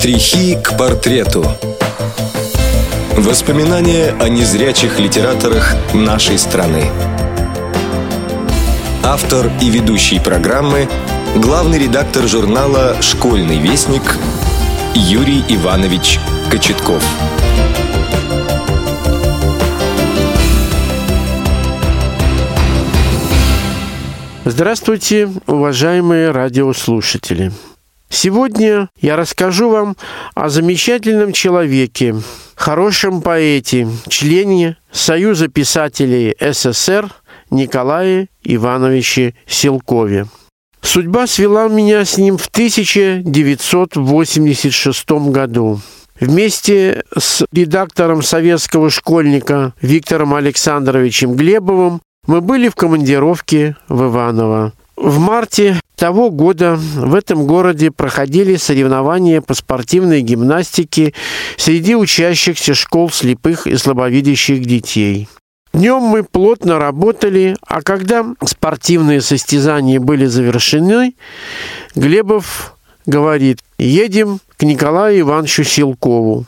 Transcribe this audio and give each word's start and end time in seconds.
Штрихи 0.00 0.56
к 0.56 0.78
портрету. 0.78 1.44
Воспоминания 3.18 4.14
о 4.18 4.30
незрячих 4.30 4.98
литераторах 4.98 5.74
нашей 5.92 6.38
страны. 6.38 6.86
Автор 9.04 9.50
и 9.60 9.68
ведущий 9.68 10.18
программы– 10.18 10.88
главный 11.36 11.78
редактор 11.78 12.26
журнала 12.26 12.96
«Школьный 13.02 13.58
вестник» 13.58 14.16
Юрий 14.94 15.44
Иванович 15.50 16.18
Кочетков. 16.50 17.04
Здравствуйте, 24.46 25.28
уважаемые 25.46 26.30
радиослушатели! 26.30 27.52
Сегодня 28.10 28.90
я 29.00 29.16
расскажу 29.16 29.70
вам 29.70 29.96
о 30.34 30.48
замечательном 30.48 31.32
человеке, 31.32 32.16
хорошем 32.56 33.22
поэте, 33.22 33.86
члене 34.08 34.76
Союза 34.90 35.46
писателей 35.48 36.34
СССР 36.40 37.08
Николае 37.50 38.28
Ивановиче 38.42 39.36
Силкове. 39.46 40.26
Судьба 40.82 41.28
свела 41.28 41.68
меня 41.68 42.04
с 42.04 42.18
ним 42.18 42.36
в 42.36 42.48
1986 42.48 45.10
году. 45.30 45.80
Вместе 46.18 47.04
с 47.16 47.44
редактором 47.52 48.22
советского 48.22 48.90
школьника 48.90 49.72
Виктором 49.80 50.34
Александровичем 50.34 51.34
Глебовым 51.34 52.02
мы 52.26 52.40
были 52.40 52.68
в 52.68 52.74
командировке 52.74 53.76
в 53.88 54.08
Иваново. 54.08 54.72
В 55.00 55.18
марте 55.18 55.80
того 55.96 56.30
года 56.30 56.76
в 56.76 57.14
этом 57.14 57.46
городе 57.46 57.90
проходили 57.90 58.56
соревнования 58.56 59.40
по 59.40 59.54
спортивной 59.54 60.20
гимнастике 60.20 61.14
среди 61.56 61.96
учащихся 61.96 62.74
школ 62.74 63.08
слепых 63.10 63.66
и 63.66 63.78
слабовидящих 63.78 64.62
детей. 64.66 65.26
Днем 65.72 66.02
мы 66.02 66.22
плотно 66.22 66.78
работали, 66.78 67.56
а 67.66 67.80
когда 67.80 68.26
спортивные 68.44 69.22
состязания 69.22 69.98
были 69.98 70.26
завершены, 70.26 71.14
Глебов 71.94 72.76
говорит, 73.06 73.60
едем 73.78 74.40
к 74.58 74.64
Николаю 74.64 75.20
Ивановичу 75.20 75.64
Силкову. 75.64 76.44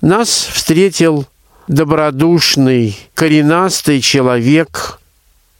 Нас 0.00 0.28
встретил 0.52 1.26
добродушный, 1.66 2.96
коренастый 3.14 4.00
человек. 4.00 5.00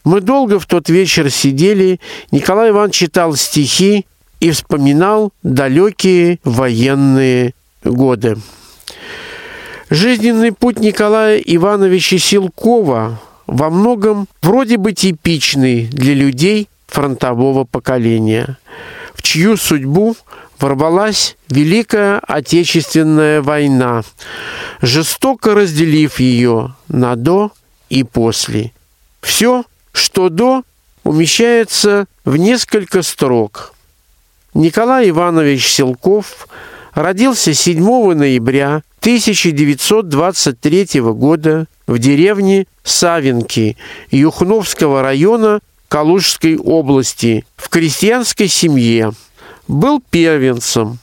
Мы 0.05 0.21
долго 0.21 0.59
в 0.59 0.67
тот 0.67 0.87
вечер 0.87 1.31
сидели, 1.31 1.99
Николай 2.29 2.69
Иванович 2.69 2.95
читал 2.95 3.35
стихи 3.35 4.05
и 4.39 4.51
вспоминал 4.51 5.33
далекие 5.41 6.39
военные 6.43 7.55
годы. 7.83 8.37
Жизненный 9.89 10.51
путь 10.51 10.79
Николая 10.79 11.39
Ивановича 11.39 12.19
Силкова 12.19 13.19
во 13.47 13.69
многом 13.71 14.27
вроде 14.43 14.77
бы 14.77 14.93
типичный 14.93 15.87
для 15.87 16.13
людей 16.13 16.69
фронтового 16.85 17.63
поколения, 17.63 18.59
в 19.15 19.23
чью 19.23 19.57
судьбу 19.57 20.15
ворвалась 20.59 21.35
Великая 21.49 22.19
Отечественная 22.19 23.41
война, 23.41 24.03
жестоко 24.81 25.55
разделив 25.55 26.19
ее 26.19 26.75
на 26.89 27.15
«до» 27.15 27.51
и 27.89 28.03
«после». 28.03 28.71
Все, 29.21 29.65
что 29.97 30.29
«до», 30.29 30.63
умещается 31.03 32.05
в 32.23 32.37
несколько 32.37 33.03
строк. 33.03 33.73
Николай 34.53 35.09
Иванович 35.09 35.67
Силков 35.67 36.47
родился 36.93 37.53
7 37.53 38.13
ноября 38.13 38.83
1923 39.01 41.01
года 41.01 41.67
в 41.85 41.99
деревне 41.99 42.65
Савинки 42.83 43.77
Юхновского 44.09 45.01
района 45.01 45.59
Калужской 45.87 46.57
области 46.57 47.45
в 47.55 47.69
крестьянской 47.69 48.47
семье. 48.47 49.13
Был 49.67 50.01
первенцем. 50.09 50.99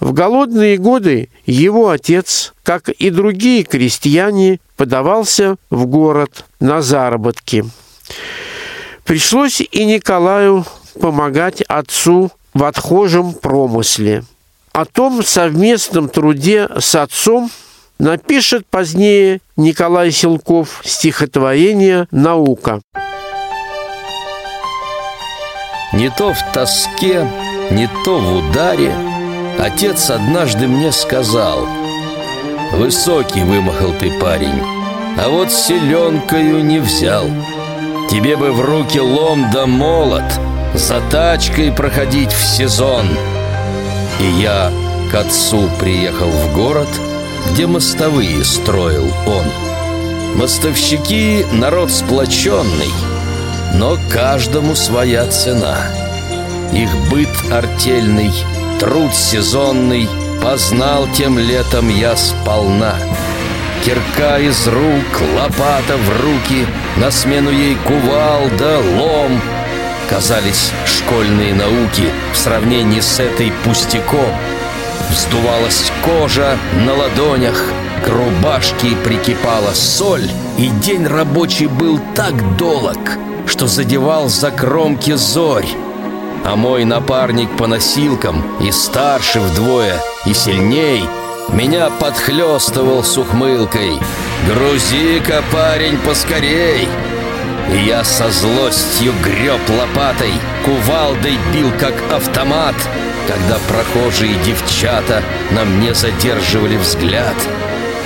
В 0.00 0.12
голодные 0.12 0.78
годы 0.78 1.28
его 1.44 1.90
отец, 1.90 2.54
как 2.62 2.88
и 2.88 3.10
другие 3.10 3.64
крестьяне, 3.64 4.58
подавался 4.76 5.56
в 5.70 5.86
город 5.86 6.44
на 6.58 6.82
заработки. 6.82 7.64
Пришлось 9.04 9.60
и 9.60 9.84
Николаю 9.84 10.64
помогать 11.00 11.62
отцу 11.62 12.30
в 12.54 12.64
отхожем 12.64 13.32
промысле– 13.34 14.24
о 14.72 14.86
том 14.86 15.22
совместном 15.22 16.08
труде 16.08 16.66
с 16.78 16.94
отцом 16.94 17.50
напишет 17.98 18.66
позднее 18.66 19.40
Николай 19.56 20.10
Силков. 20.10 20.80
Стихотворение 20.82 22.08
«Наука». 22.10 22.80
Не 25.92 26.08
то 26.08 26.32
в 26.32 26.38
тоске, 26.54 27.30
не 27.70 27.86
то 28.02 28.18
в 28.18 28.36
ударе 28.36 28.94
Отец 29.58 30.08
однажды 30.08 30.66
мне 30.66 30.90
сказал 30.90 31.68
Высокий 32.72 33.44
вымахал 33.44 33.92
ты, 34.00 34.18
парень 34.18 34.58
А 35.18 35.28
вот 35.28 35.52
селенкою 35.52 36.64
не 36.64 36.78
взял 36.78 37.26
Тебе 38.12 38.36
бы 38.36 38.52
в 38.52 38.60
руки 38.60 39.00
лом 39.00 39.50
да 39.50 39.66
молот 39.66 40.22
За 40.74 41.00
тачкой 41.10 41.72
проходить 41.72 42.30
в 42.30 42.44
сезон— 42.44 43.06
и 44.22 44.40
я 44.40 44.70
к 45.10 45.14
отцу 45.14 45.68
приехал 45.80 46.30
в 46.30 46.54
город, 46.54 46.88
где 47.50 47.66
мостовые 47.66 48.44
строил 48.44 49.12
он. 49.26 49.44
Мостовщики— 50.36 51.44
народ 51.52 51.90
сплоченный, 51.90 52.92
но 53.74 53.98
каждому 54.08 54.74
своя 54.76 55.26
цена. 55.26 55.78
Их 56.72 56.90
быт 57.10 57.28
артельный, 57.50 58.32
труд 58.78 59.14
сезонный 59.14 60.08
Познал 60.42 61.06
тем 61.14 61.38
летом 61.38 61.88
я 61.88 62.16
сполна. 62.16 62.96
Кирка 63.84 64.38
из 64.38 64.66
рук, 64.68 65.22
лопата 65.36 65.96
в 65.96 66.22
руки, 66.22 66.66
На 66.96 67.10
смену 67.10 67.50
ей 67.50 67.76
кувалда, 67.86 68.78
лом— 68.98 69.40
казались 70.12 70.70
школьные 70.84 71.54
науки 71.54 72.10
в 72.34 72.36
сравнении 72.36 73.00
с 73.00 73.18
этой 73.18 73.50
пустяком. 73.64 74.34
Вздувалась 75.10 75.90
кожа 76.04 76.58
на 76.84 76.94
ладонях, 76.94 77.58
к 78.04 78.08
рубашке 78.08 78.94
прикипала 79.04 79.72
соль, 79.72 80.28
и 80.58 80.68
день 80.68 81.06
рабочий 81.06 81.66
был 81.66 81.98
так 82.14 82.56
долог, 82.58 82.98
что 83.46 83.66
задевал 83.66 84.28
за 84.28 84.50
кромки 84.50 85.12
зорь. 85.12 85.68
А 86.44 86.56
мой 86.56 86.84
напарник 86.84 87.48
по 87.56 87.66
носилкам, 87.66 88.44
и 88.60 88.70
старше 88.70 89.40
вдвое, 89.40 89.98
и 90.26 90.34
сильней, 90.34 91.04
меня 91.50 91.90
подхлестывал 91.90 93.02
с 93.02 93.16
ухмылкой. 93.18 93.98
«Грузи-ка, 94.48 95.42
парень, 95.52 95.98
поскорей!» 95.98 96.88
Я 97.86 98.04
со 98.04 98.30
злостью 98.30 99.12
греб 99.22 99.60
лопатой, 99.70 100.32
кувалдой 100.64 101.38
бил 101.52 101.70
как 101.78 101.94
автомат, 102.12 102.74
Когда 103.26 103.58
прохожие 103.68 104.34
девчата 104.44 105.22
на 105.52 105.64
мне 105.64 105.94
задерживали 105.94 106.76
взгляд. 106.76 107.36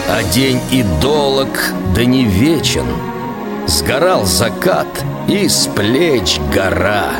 А 0.09 0.23
день 0.23 0.61
и 0.71 0.83
долог, 1.01 1.49
да 1.95 2.05
не 2.05 2.25
вечен. 2.25 2.87
Сгорал 3.67 4.25
закат, 4.25 4.87
и 5.27 5.49
с 5.49 5.67
плеч 5.67 6.39
гора 6.55 7.11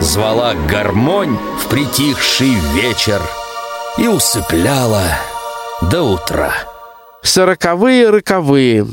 Звала 0.00 0.54
гармонь 0.66 1.36
в 1.62 1.68
притихший 1.68 2.54
вечер 2.72 3.20
И 3.98 4.08
усыпляла 4.08 5.04
до 5.82 6.02
утра. 6.02 6.52
Сороковые 7.22 8.10
роковые 8.10 8.86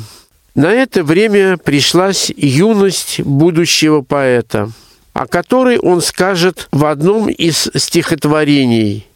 на 0.56 0.72
это 0.72 1.04
время 1.04 1.58
пришлась 1.58 2.32
юность 2.36 3.22
будущего 3.22 4.02
поэта, 4.02 4.72
о 5.14 5.28
которой 5.28 5.78
он 5.78 6.02
скажет 6.02 6.68
в 6.72 6.86
одном 6.86 7.30
из 7.30 7.70
стихотворений. 7.76 9.08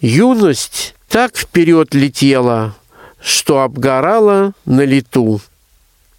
«Юность 0.00 0.94
так 1.08 1.36
вперед 1.36 1.94
летела, 1.94 2.74
что 3.20 3.60
обгорала 3.60 4.52
на 4.64 4.84
лету». 4.84 5.40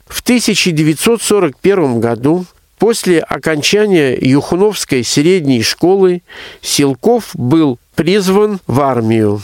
В 0.07 0.21
1941 0.21 1.99
году 1.99 2.45
После 2.83 3.21
окончания 3.21 4.17
Юхновской 4.19 5.05
средней 5.05 5.63
школы 5.63 6.21
Силков 6.61 7.29
был 7.33 7.79
призван 7.95 8.59
в 8.67 8.81
армию. 8.81 9.41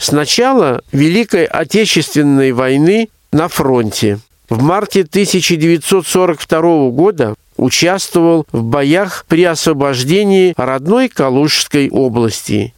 С 0.00 0.12
начала 0.12 0.80
Великой 0.92 1.44
Отечественной 1.44 2.52
войны 2.52 3.10
на 3.32 3.48
фронте. 3.48 4.18
В 4.48 4.62
марте 4.62 5.02
1942 5.02 6.88
года 6.88 7.34
участвовал 7.58 8.46
в 8.50 8.62
боях 8.62 9.26
при 9.28 9.44
освобождении 9.44 10.54
родной 10.56 11.10
Калужской 11.10 11.90
области. 11.90 12.72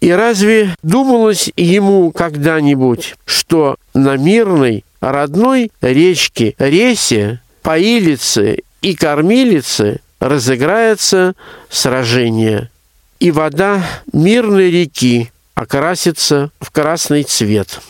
И 0.00 0.12
разве 0.12 0.76
думалось 0.84 1.50
ему 1.56 2.12
когда-нибудь, 2.12 3.16
что 3.24 3.74
на 3.92 4.16
мирной 4.16 4.84
родной 5.00 5.72
речке 5.80 6.54
Ресе, 6.56 7.40
Поилице 7.62 8.60
и 8.80 8.94
Кормилице 8.94 9.98
разыграется 10.20 11.34
сражение, 11.68 12.70
и 13.18 13.32
вода 13.32 13.84
мирной 14.12 14.70
реки 14.70 15.32
окрасится 15.60 16.50
в 16.58 16.70
красный 16.70 17.22
цвет. 17.22 17.82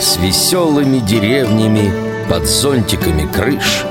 С 0.00 0.16
веселыми 0.18 1.00
деревнями 1.00 1.92
под 2.30 2.46
зонтиками 2.46 3.26
крыш, 3.32 3.84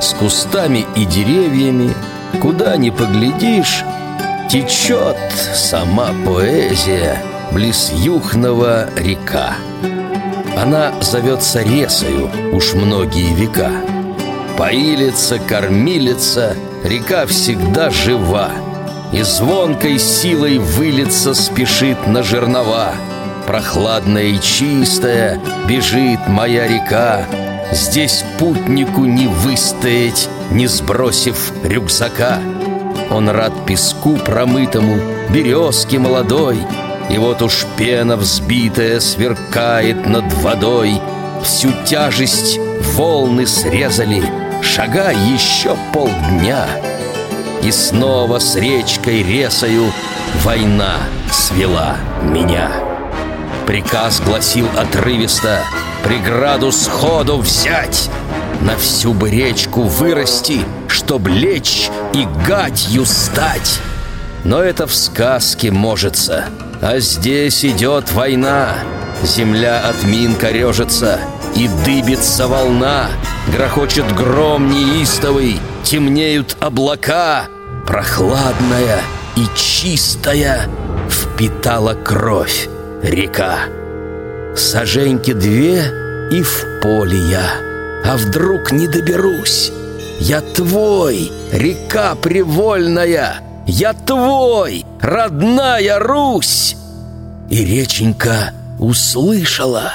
С 0.00 0.12
кустами 0.14 0.84
и 0.96 1.04
деревьями, 1.04 1.94
куда 2.40 2.76
ни 2.76 2.90
поглядишь, 2.90 3.84
Течет 4.50 5.16
сама 5.54 6.10
поэзия 6.26 7.22
близ 7.52 7.92
Юхного 7.94 8.92
река. 8.96 9.54
Она 10.56 11.00
зовется 11.00 11.62
Ресою 11.62 12.28
уж 12.52 12.74
многие 12.74 13.32
века. 13.34 13.70
Поилица, 14.58 15.38
кормилица, 15.38 16.56
река 16.84 17.26
всегда 17.26 17.90
жива, 17.90 18.50
И 19.12 19.22
звонкой 19.22 19.98
силой 19.98 20.58
вылиться 20.58 21.34
спешит 21.34 22.06
на 22.06 22.22
жернова. 22.22 22.92
Прохладная 23.46 24.24
и 24.24 24.40
чистая 24.40 25.40
бежит 25.68 26.28
моя 26.28 26.66
река, 26.66 27.26
Здесь 27.72 28.24
путнику 28.38 29.06
не 29.06 29.26
выстоять, 29.26 30.28
не 30.50 30.66
сбросив 30.66 31.52
рюкзака. 31.64 32.38
Он 33.10 33.28
рад 33.28 33.52
песку 33.66 34.16
промытому, 34.16 34.96
березке 35.30 35.98
молодой, 35.98 36.58
И 37.10 37.18
вот 37.18 37.42
уж 37.42 37.66
пена 37.76 38.16
взбитая 38.16 39.00
сверкает 39.00 40.06
над 40.06 40.32
водой. 40.34 41.00
Всю 41.42 41.70
тяжесть 41.84 42.58
волны 42.94 43.46
срезали, 43.46 44.22
шагай 44.74 45.14
еще 45.16 45.76
полдня. 45.92 46.66
И 47.62 47.70
снова 47.70 48.38
с 48.38 48.56
речкой 48.56 49.22
ресою 49.22 49.92
война 50.42 50.96
свела 51.30 51.96
меня. 52.22 52.70
Приказ 53.66 54.20
гласил 54.20 54.66
отрывисто 54.76 55.60
Преграду 56.02 56.72
сходу 56.72 57.38
взять 57.38 58.10
На 58.60 58.76
всю 58.76 59.14
бы 59.14 59.30
речку 59.30 59.82
вырасти 59.82 60.62
Чтоб 60.88 61.28
лечь 61.28 61.88
и 62.12 62.26
гадью 62.44 63.06
стать 63.06 63.78
Но 64.42 64.60
это 64.60 64.88
в 64.88 64.94
сказке 64.94 65.70
можется 65.70 66.46
А 66.80 66.98
здесь 66.98 67.64
идет 67.64 68.10
война 68.10 68.74
Земля 69.22 69.80
от 69.88 70.02
мин 70.02 70.34
корежится 70.34 71.20
И 71.54 71.68
дыбится 71.84 72.48
волна 72.48 73.08
Грохочет 73.48 74.10
гром 74.14 74.70
неистовый 74.70 75.60
Темнеют 75.82 76.56
облака 76.60 77.46
Прохладная 77.86 79.00
и 79.36 79.46
чистая 79.56 80.68
Впитала 81.08 81.94
кровь 81.94 82.68
река. 83.02 83.58
Саженьки 84.56 85.32
две 85.32 85.82
и 86.30 86.42
в 86.42 86.80
поле 86.80 87.18
я, 87.30 87.54
а 88.04 88.16
вдруг 88.16 88.72
не 88.72 88.86
доберусь. 88.86 89.72
Я 90.20 90.40
твой, 90.40 91.32
река 91.52 92.14
привольная, 92.14 93.40
я 93.66 93.92
твой, 93.92 94.84
родная 95.00 95.98
Русь. 95.98 96.76
И 97.50 97.64
реченька 97.64 98.52
услышала, 98.78 99.92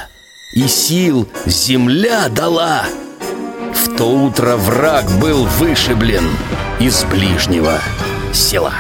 и 0.54 0.68
сил 0.68 1.28
земля 1.46 2.30
дала. 2.30 2.86
В 3.74 3.96
то 3.98 4.06
утро 4.06 4.56
враг 4.56 5.06
был 5.20 5.46
вышиблен 5.46 6.24
из 6.80 7.04
ближнего 7.06 7.80
села. 8.34 8.74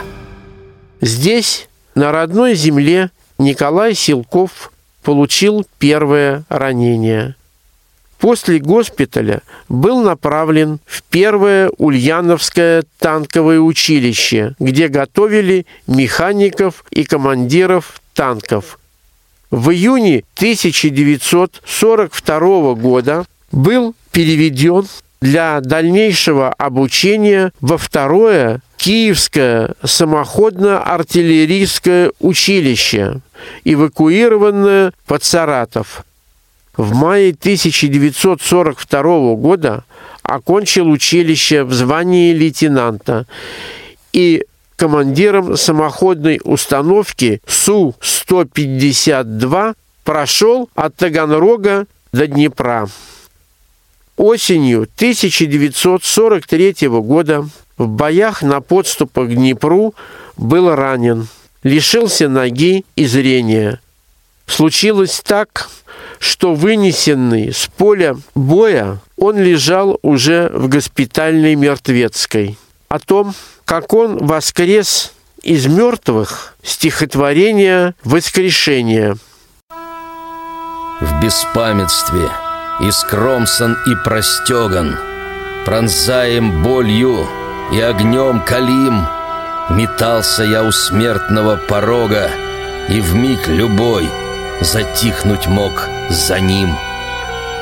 Здесь, 1.01 1.67
на 1.95 2.11
родной 2.11 2.55
земле, 2.55 3.11
Николай 3.37 3.93
Силков 3.93 4.71
получил 5.03 5.65
первое 5.77 6.43
ранение. 6.49 7.35
После 8.17 8.57
госпиталя 8.57 9.41
был 9.69 10.01
направлен 10.01 10.79
в 10.85 11.03
первое 11.03 11.69
Ульяновское 11.77 12.83
танковое 12.97 13.59
училище, 13.59 14.55
где 14.59 14.87
готовили 14.87 15.67
механиков 15.85 16.83
и 16.89 17.03
командиров 17.03 18.01
танков. 18.15 18.79
В 19.49 19.71
июне 19.71 20.25
1942 20.35 22.73
года 22.75 23.25
был 23.51 23.95
переведен 24.11 24.85
для 25.21 25.61
дальнейшего 25.61 26.51
обучения 26.51 27.53
во 27.61 27.77
второе 27.77 28.59
Киевское 28.77 29.75
самоходно-артиллерийское 29.83 32.11
училище, 32.19 33.21
эвакуированное 33.63 34.91
под 35.05 35.23
Саратов. 35.23 36.03
В 36.75 36.93
мае 36.93 37.29
1942 37.31 39.35
года 39.35 39.85
окончил 40.21 40.89
училище 40.89 41.63
в 41.63 41.71
звании 41.73 42.33
лейтенанта 42.33 43.25
и 44.13 44.45
командиром 44.77 45.57
самоходной 45.57 46.39
установки 46.43 47.41
Су-152 47.45 49.75
прошел 50.05 50.69
от 50.75 50.95
Таганрога 50.95 51.87
до 52.13 52.27
Днепра. 52.27 52.87
Осенью 54.15 54.83
1943 54.83 56.87
года 56.87 57.49
в 57.77 57.87
боях 57.87 58.41
на 58.41 58.61
подступах 58.61 59.27
к 59.27 59.33
Днепру 59.33 59.93
был 60.37 60.73
ранен, 60.73 61.27
лишился 61.63 62.29
ноги 62.29 62.85
и 62.95 63.05
зрения. 63.05 63.81
Случилось 64.45 65.21
так, 65.25 65.69
что 66.19 66.55
вынесенный 66.55 67.51
с 67.53 67.67
поля 67.67 68.15
боя 68.33 69.01
он 69.17 69.37
лежал 69.37 69.99
уже 70.01 70.49
в 70.53 70.69
госпитальной 70.69 71.55
мертвецкой. 71.55 72.57
О 72.89 72.99
том, 72.99 73.33
как 73.65 73.93
он 73.93 74.25
воскрес 74.25 75.11
из 75.43 75.65
мертвых, 75.65 76.55
стихотворение 76.63 77.95
«Воскрешение». 78.03 79.17
В 80.99 81.21
беспамятстве 81.21 82.29
искромсан 82.79 83.77
и 83.85 83.95
простеган, 84.03 84.97
Пронзаем 85.65 86.63
болью 86.63 87.27
и 87.73 87.81
огнем 87.81 88.39
калим 88.39 89.05
Метался 89.69 90.43
я 90.43 90.63
у 90.63 90.71
смертного 90.71 91.57
порога 91.57 92.31
И 92.87 93.01
в 93.01 93.13
миг 93.13 93.49
любой 93.49 94.09
затихнуть 94.61 95.47
мог 95.47 95.89
за 96.09 96.39
ним 96.39 96.73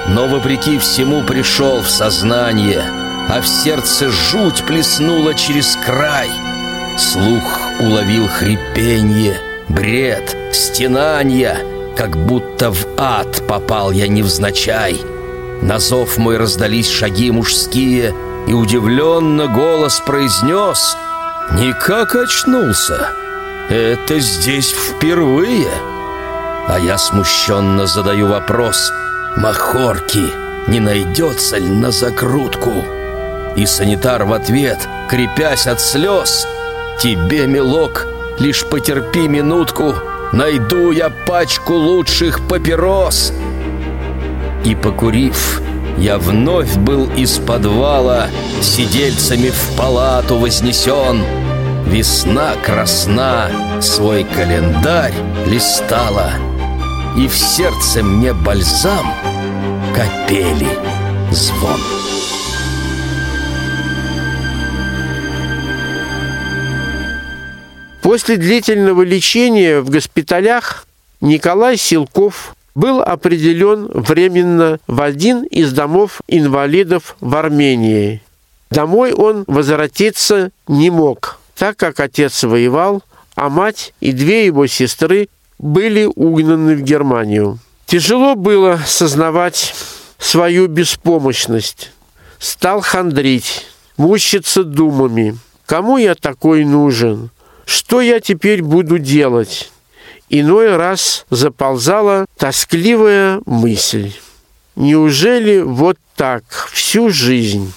Но 0.08 0.28
вопреки 0.28 0.78
всему 0.78 1.24
пришел 1.24 1.82
в 1.82 1.90
сознание 1.90 3.05
А 3.30 3.42
в 3.42 3.48
сердце 3.48 4.10
жуть 4.10 4.64
плеснула 4.66 5.34
через 5.34 5.76
край 5.86 6.30
Слух 6.98 7.60
уловил 7.80 8.28
хрипенье, 8.28 9.38
бред, 9.68 10.36
стенанья 10.54 11.58
Как 11.98 12.16
будто 12.16 12.72
в 12.72 12.86
ад 12.98 13.48
попал 13.48 13.92
я 13.92 14.08
невзначай 14.08 15.02
На 15.62 15.80
зов 15.80 16.18
мой 16.18 16.38
раздались 16.38 16.90
шаги 16.90 17.32
мужские— 17.32 18.14
и 18.48 18.54
удивленно 18.54 19.48
голос 19.48 20.00
произнес 20.00 20.96
«Никак 21.54 22.16
очнулся! 22.16 23.10
Это 23.70 24.20
здесь 24.20 24.72
впервые!» 24.72 25.70
А 26.68 26.80
я 26.80 26.98
смущенно 26.98 27.88
задаю 27.88 28.28
вопрос 28.28 28.92
«Махорки, 29.38 30.26
не 30.68 30.80
найдется 30.80 31.58
ли 31.58 31.70
на 31.70 31.92
закрутку?» 31.92 32.84
И 33.56 33.66
санитар 33.66 34.26
в 34.26 34.34
ответ, 34.34 34.88
крепясь 35.10 35.68
от 35.68 35.80
слез 35.80 36.48
«Тебе, 37.00 37.48
милок, 37.48 38.08
лишь 38.40 38.66
потерпи 38.66 39.28
минутку, 39.28 39.96
найду 40.34 40.92
я 40.92 41.10
пачку 41.10 41.74
лучших 41.74 42.46
папирос!» 42.48 43.34
И 44.66 44.76
покурив, 44.76 45.62
я 45.98 46.18
вновь 46.18 46.76
был 46.76 47.10
из 47.16 47.38
подвала 47.38 48.28
Сидельцами 48.62 49.50
в 49.50 49.78
палату 49.78 50.38
вознесен 50.38 51.24
Весна 51.86 52.56
красна 52.64 53.50
свой 53.80 54.24
календарь 54.24 55.14
листала 55.46 56.32
И 57.16 57.28
в 57.28 57.38
сердце 57.38 58.04
мне 58.04 58.34
бальзам 58.34 59.14
капели 59.94 60.68
звон 61.32 61.80
После 68.06 68.38
длительного 68.38 69.02
лечения 69.02 69.82
в 69.82 69.90
госпиталях 69.90 70.86
Николай 71.22 71.76
Силков 71.76 72.56
был 72.76 73.02
определен 73.02 73.88
временно 73.88 74.78
в 74.86 75.02
один 75.02 75.42
из 75.42 75.74
домов 75.74 76.22
инвалидов 76.28 77.16
в 77.20 77.36
Армении. 77.36 78.22
Домой 78.70 79.12
он 79.12 79.44
возвратиться 79.48 80.52
не 80.68 80.92
мог, 80.92 81.40
так 81.56 81.78
как 81.78 82.00
отец 82.00 82.44
воевал, 82.44 83.02
а 83.34 83.50
мать 83.50 83.92
и 84.02 84.12
две 84.12 84.46
его 84.46 84.68
сестры 84.68 85.28
были 85.58 86.06
угнаны 86.06 86.76
в 86.76 86.84
Германию. 86.84 87.58
Тяжело 87.88 88.36
было 88.36 88.80
сознавать 88.86 89.74
свою 90.20 90.68
беспомощность. 90.68 91.92
Стал 92.38 92.82
хандрить, 92.82 93.66
мучиться 93.98 94.64
думами. 94.64 95.40
Кому 95.66 95.98
я 95.98 96.14
такой 96.14 96.66
нужен? 96.66 97.32
Что 97.66 98.02
я 98.02 98.20
теперь 98.20 98.62
буду 98.62 99.00
делать? 99.00 99.72
Иной 100.30 100.76
раз 100.76 101.26
заползала 101.30 102.26
тоскливая 102.38 103.42
мысль. 103.46 104.12
Неужели 104.76 105.62
вот 105.62 105.98
так 106.16 106.44
всю 106.72 107.10
жизнь? 107.10 107.74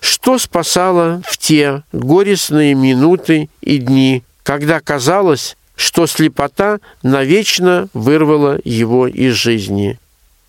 Что 0.00 0.38
спасало 0.38 1.22
в 1.26 1.38
те 1.38 1.82
горестные 1.92 2.74
минуты 2.74 3.48
и 3.60 3.78
дни, 3.78 4.24
когда 4.42 4.80
казалось, 4.80 5.56
что 5.76 6.06
слепота 6.06 6.80
навечно 7.02 7.88
вырвала 7.94 8.58
его 8.64 9.06
из 9.06 9.34
жизни? 9.34 9.98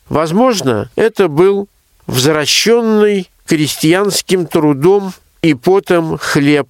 Возможно, 0.10 0.90
это 0.96 1.28
был 1.28 1.68
возвращенный 2.08 3.30
крестьянским 3.46 4.48
трудом 4.48 5.14
и 5.42 5.54
потом 5.54 6.18
хлеб 6.18 6.68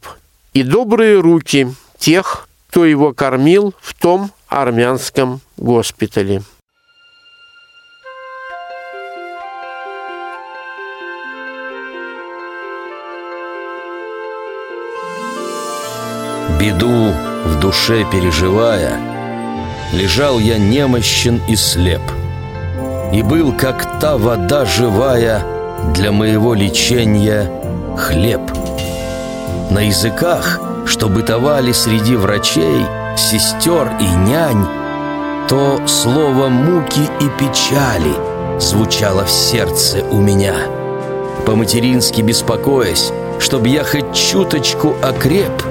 и 0.53 0.63
добрые 0.63 1.19
руки 1.19 1.67
тех, 1.97 2.47
кто 2.69 2.85
его 2.85 3.13
кормил 3.13 3.73
в 3.81 3.93
том 3.93 4.31
армянском 4.47 5.41
госпитале. 5.57 6.43
Беду 16.59 17.11
в 17.45 17.59
душе 17.59 18.05
переживая, 18.09 18.97
Лежал 19.91 20.39
я 20.39 20.57
немощен 20.57 21.41
и 21.47 21.55
слеп, 21.55 22.01
И 23.11 23.21
был, 23.21 23.51
как 23.51 23.99
та 23.99 24.17
вода 24.17 24.65
живая, 24.65 25.45
Для 25.93 26.11
моего 26.11 26.53
лечения 26.53 27.51
хлеб. 27.97 28.41
На 29.69 29.79
языках— 29.79 30.59
что 30.85 31.09
бытовали 31.09 31.71
среди 31.71 32.15
врачей, 32.15 32.85
сестер 33.17 33.91
и 33.99 34.29
нянь, 34.29 34.65
то 35.47 35.81
слово 35.87 36.49
муки 36.49 37.01
и 37.19 37.29
печали 37.39 38.13
звучало 38.59 39.25
в 39.25 39.31
сердце 39.31 40.03
у 40.11 40.19
меня. 40.19 40.55
По-матерински 41.45 42.21
беспокоясь, 42.21 43.11
чтоб 43.39 43.65
я 43.65 43.83
хоть 43.83 44.13
чуточку 44.13 44.95
окреп, 45.01 45.63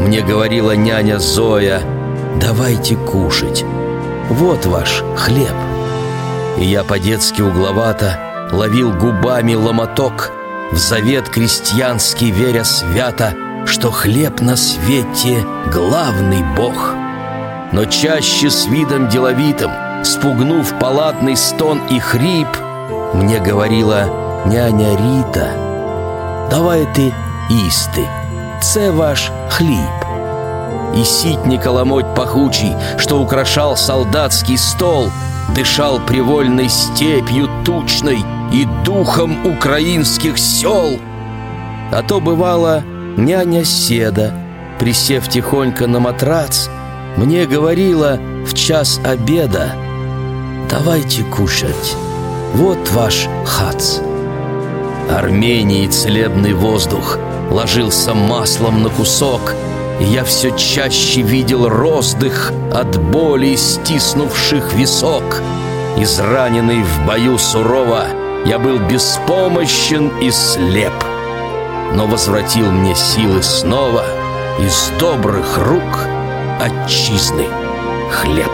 мне 0.00 0.22
говорила 0.22 0.72
няня 0.72 1.18
Зоя, 1.18 1.82
давайте 2.40 2.96
кушать, 2.96 3.64
вот 4.30 4.64
ваш 4.66 5.02
хлеб. 5.16 5.54
И 6.58 6.64
я 6.64 6.84
по-детски 6.84 7.42
угловато 7.42 8.18
ловил 8.52 8.92
губами 8.92 9.54
ломоток, 9.54 10.32
в 10.72 10.76
завет 10.76 11.28
крестьянский 11.28 12.30
веря 12.30 12.64
свято— 12.64 13.34
что 13.66 13.90
хлеб 13.90 14.40
на 14.40 14.56
свете— 14.56 15.44
главный 15.72 16.42
бог. 16.56 16.94
Но 17.72 17.84
чаще 17.84 18.50
с 18.50 18.66
видом 18.66 19.08
деловитым, 19.08 19.70
спугнув 20.04 20.72
палатный 20.78 21.36
стон 21.36 21.80
и 21.88 21.98
хрип, 21.98 22.48
мне 23.14 23.38
говорила 23.38 24.42
няня 24.46 24.96
Рита, 24.96 25.50
«Давайте 26.50 27.12
исти, 27.50 28.08
це 28.62 28.90
ваш 28.90 29.30
хліб». 29.48 29.90
И 30.96 31.04
ситник 31.04 31.66
ломоть 31.66 32.14
пахучий, 32.16 32.74
что 32.98 33.20
украшал 33.20 33.76
солдатский 33.76 34.58
стол, 34.58 35.08
дышал 35.54 36.00
привольной 36.00 36.68
степью 36.68 37.48
тучной 37.64 38.24
и 38.52 38.66
духом 38.84 39.46
украинских 39.46 40.38
сел. 40.38 40.98
А 41.92 42.02
то 42.02 42.20
бывало— 42.20 42.82
Няня 43.16 43.64
Седа, 43.64 44.32
присев 44.78 45.28
тихонько 45.28 45.86
на 45.86 46.00
матрац, 46.00 46.68
Мне 47.16 47.44
говорила 47.44 48.18
в 48.46 48.54
час 48.54 49.00
обеда 49.04 49.74
«Давайте 50.70 51.24
кушать, 51.24 51.96
вот 52.54 52.78
ваш 52.92 53.28
хац». 53.44 53.98
Армении 55.10 55.88
целебный 55.88 56.52
воздух 56.52 57.18
ложился 57.50 58.14
маслом 58.14 58.82
на 58.82 58.88
кусок, 58.88 59.54
И 60.00 60.04
я 60.04 60.24
все 60.24 60.56
чаще 60.56 61.20
видел 61.20 61.68
роздых 61.68 62.52
от 62.72 62.96
боли 63.10 63.56
стиснувших 63.56 64.72
висок. 64.72 65.42
Израненный 65.98 66.82
в 66.84 67.06
бою 67.06 67.36
сурово, 67.36 68.06
я 68.44 68.58
был 68.58 68.78
беспомощен 68.78 70.08
и 70.20 70.30
слеп— 70.30 70.92
но 71.94 72.06
возвратил 72.06 72.70
мне 72.70 72.94
силы 72.94 73.42
снова 73.42 74.04
из 74.60 74.92
добрых 74.98 75.58
рук 75.58 76.06
отчизны 76.60 77.46
хлеб. 78.10 78.50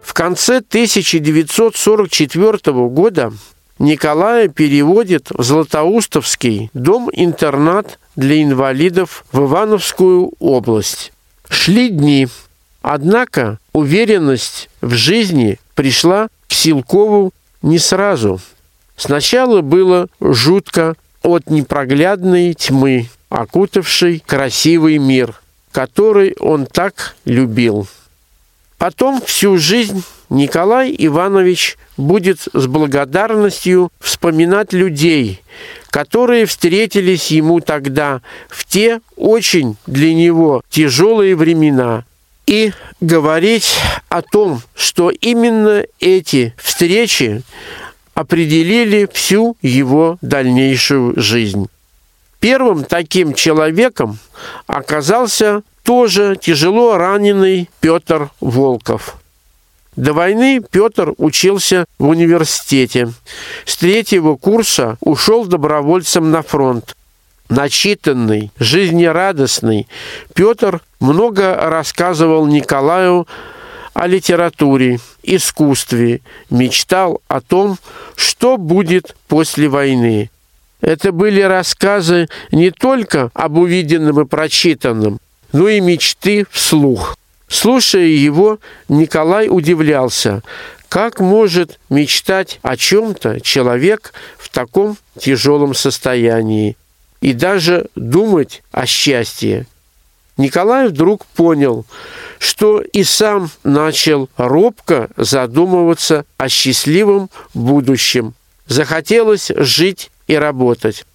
В 0.00 0.14
конце 0.14 0.56
1944 0.58 2.88
года 2.88 3.32
Николая 3.78 4.48
переводит 4.48 5.28
в 5.30 5.42
Златоустовский 5.42 6.70
дом-интернат 6.72 7.98
для 8.16 8.42
инвалидов 8.42 9.26
в 9.30 9.40
Ивановскую 9.40 10.32
область. 10.38 11.12
Шли 11.50 11.90
дни, 11.90 12.26
однако 12.80 13.58
уверенность 13.76 14.70
в 14.80 14.94
жизни 14.94 15.58
пришла 15.74 16.28
к 16.48 16.54
Силкову 16.54 17.34
не 17.60 17.78
сразу. 17.78 18.40
Сначала 18.96 19.60
было 19.60 20.08
жутко 20.18 20.94
от 21.22 21.50
непроглядной 21.50 22.54
тьмы, 22.54 23.10
окутавшей 23.28 24.22
красивый 24.26 24.96
мир, 24.96 25.42
который 25.72 26.34
он 26.40 26.64
так 26.64 27.16
любил. 27.26 27.86
Потом 28.78 29.20
всю 29.20 29.58
жизнь 29.58 30.02
Николай 30.30 30.94
Иванович 30.98 31.76
будет 31.98 32.48
с 32.54 32.66
благодарностью 32.66 33.92
вспоминать 34.00 34.72
людей, 34.72 35.42
которые 35.90 36.46
встретились 36.46 37.30
ему 37.30 37.60
тогда 37.60 38.22
в 38.48 38.64
те 38.64 39.02
очень 39.16 39.76
для 39.86 40.14
него 40.14 40.62
тяжелые 40.70 41.36
времена– 41.36 42.06
и 42.46 42.72
говорить 43.00 43.76
о 44.08 44.22
том, 44.22 44.62
что 44.74 45.10
именно 45.10 45.84
эти 46.00 46.54
встречи 46.56 47.42
определили 48.14 49.08
всю 49.12 49.56
его 49.60 50.18
дальнейшую 50.22 51.20
жизнь. 51.20 51.68
Первым 52.40 52.84
таким 52.84 53.34
человеком 53.34 54.18
оказался 54.66 55.62
тоже 55.82 56.36
тяжело 56.40 56.96
раненый 56.96 57.68
Петр 57.80 58.30
Волков. 58.40 59.16
До 59.96 60.12
войны 60.12 60.60
Петр 60.70 61.14
учился 61.16 61.86
в 61.98 62.08
университете. 62.08 63.12
С 63.64 63.76
третьего 63.76 64.36
курса 64.36 64.98
ушел 65.00 65.46
добровольцем 65.46 66.30
на 66.30 66.42
фронт 66.42 66.94
начитанный, 67.48 68.50
жизнерадостный, 68.58 69.86
Петр 70.34 70.80
много 71.00 71.54
рассказывал 71.54 72.46
Николаю 72.46 73.26
о 73.94 74.06
литературе, 74.06 75.00
искусстве, 75.22 76.20
мечтал 76.50 77.22
о 77.28 77.40
том, 77.40 77.78
что 78.14 78.56
будет 78.56 79.16
после 79.28 79.68
войны. 79.68 80.30
Это 80.80 81.12
были 81.12 81.40
рассказы 81.40 82.28
не 82.52 82.70
только 82.70 83.30
об 83.32 83.56
увиденном 83.56 84.20
и 84.20 84.26
прочитанном, 84.26 85.18
но 85.52 85.68
и 85.68 85.80
мечты 85.80 86.46
вслух. 86.50 87.16
Слушая 87.48 88.06
его, 88.06 88.58
Николай 88.88 89.48
удивлялся, 89.48 90.42
как 90.88 91.20
может 91.20 91.78
мечтать 91.88 92.58
о 92.62 92.76
чем-то 92.76 93.40
человек 93.40 94.12
в 94.36 94.48
таком 94.48 94.96
тяжелом 95.18 95.74
состоянии 95.74 96.76
и 97.20 97.32
даже 97.32 97.86
думать 97.94 98.62
о 98.72 98.86
счастье. 98.86 99.66
Николай 100.36 100.88
вдруг 100.88 101.24
понял, 101.26 101.86
что 102.38 102.80
и 102.80 103.04
сам 103.04 103.50
начал 103.64 104.28
робко 104.36 105.08
задумываться 105.16 106.26
о 106.36 106.48
счастливом 106.48 107.30
будущем. 107.54 108.34
Захотелось 108.66 109.50
жить 109.56 110.10
и 110.26 110.34
работать. 110.34 111.06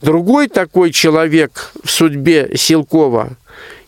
Другой 0.00 0.48
такой 0.48 0.92
человек 0.92 1.72
в 1.82 1.90
судьбе 1.90 2.52
Силкова– 2.56 3.36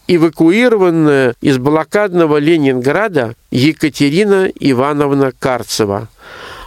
эвакуированная 0.07 1.35
из 1.41 1.59
блокадного 1.59 2.37
Ленинграда 2.37 3.35
Екатерина 3.51 4.51
Ивановна 4.61 5.33
Карцева. 5.39 6.09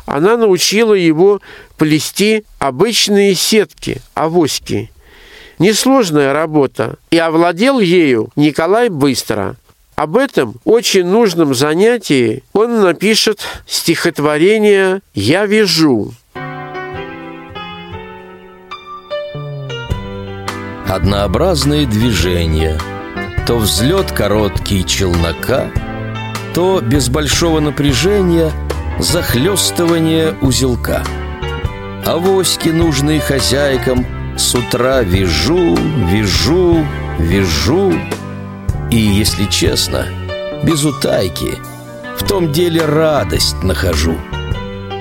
Она 0.07 0.37
научила 0.37 0.93
его 0.93 1.41
плести 1.77 2.45
обычные 2.59 3.35
сетки, 3.35 4.01
авоськи. 4.15 4.89
Несложная 5.59 6.33
работа, 6.33 6.95
и 7.11 7.17
овладел 7.17 7.79
ею 7.79 8.29
Николай 8.35 8.89
быстро. 8.89 9.57
Об 9.95 10.15
этом 10.15 10.55
очень 10.63 11.05
нужном 11.05 11.53
занятии 11.53 12.43
он 12.53 12.81
напишет 12.81 13.41
стихотворение 13.67 15.01
«Я 15.13 15.45
вяжу». 15.45 16.13
однообразные 20.87 21.85
движения. 21.85 22.79
То 23.45 23.57
взлет 23.57 24.11
короткий 24.13 24.85
челнока, 24.85 25.69
то 26.53 26.79
без 26.81 27.09
большого 27.09 27.59
напряжения 27.59 28.51
захлестывание 28.99 30.35
узелка. 30.41 31.03
Авоськи, 32.05 32.69
нужные 32.69 33.19
хозяйкам, 33.19 34.05
с 34.37 34.55
утра 34.55 35.01
вяжу, 35.01 35.75
вяжу, 36.09 36.85
вяжу. 37.19 37.93
И, 38.91 38.97
если 38.97 39.45
честно, 39.45 40.05
без 40.63 40.85
утайки, 40.85 41.55
в 42.17 42.27
том 42.27 42.51
деле 42.51 42.85
радость 42.85 43.61
нахожу. 43.63 44.15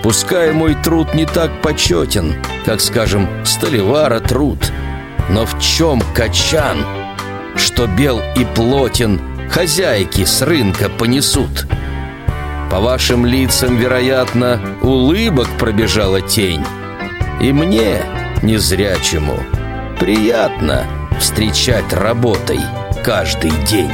Пускай 0.03 0.53
мой 0.53 0.75
труд 0.75 1.15
не 1.15 1.27
так 1.27 1.63
почетен, 1.63 2.35
как, 2.65 2.81
скажем, 2.81 3.29
столевара 3.45 4.21
труд– 4.21 4.73
но 5.29 5.45
в 5.45 5.59
чем 5.59 6.01
качан, 6.15 6.85
что 7.57 7.87
бел 7.87 8.21
и 8.37 8.45
плотен 8.45 9.21
Хозяйки 9.51 10.25
с 10.25 10.43
рынка 10.43 10.89
понесут? 10.89 11.67
По 12.71 12.81
вашим 12.81 13.25
лицам, 13.25 13.77
вероятно, 13.77 14.61
улыбок 14.83 15.49
пробежала 15.59 16.21
тень 16.21 16.65
И 17.41 17.53
мне, 17.53 18.03
незрячему, 18.43 19.39
приятно 20.01 20.85
встречать 21.19 21.93
работой 21.93 22.61
каждый 23.05 23.53
день 23.67 23.93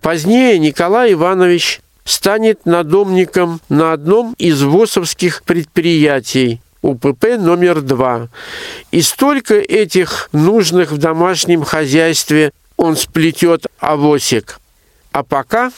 Позднее 0.00 0.58
Николай 0.58 1.12
Иванович 1.12 1.80
станет 2.04 2.66
надомником 2.66 3.60
на 3.68 3.92
одном 3.92 4.34
из 4.38 4.62
ВОСовских 4.62 5.44
предприятий 5.44 6.60
УПП 6.82 7.36
номер 7.38 7.82
два. 7.82 8.28
И 8.90 9.02
столько 9.02 9.54
этих 9.54 10.28
нужных 10.32 10.92
в 10.92 10.98
домашнем 10.98 11.62
хозяйстве 11.62 12.52
он 12.76 12.96
сплетет 12.96 13.66
авосик. 13.78 14.58
А 15.12 15.22
пока 15.22 15.70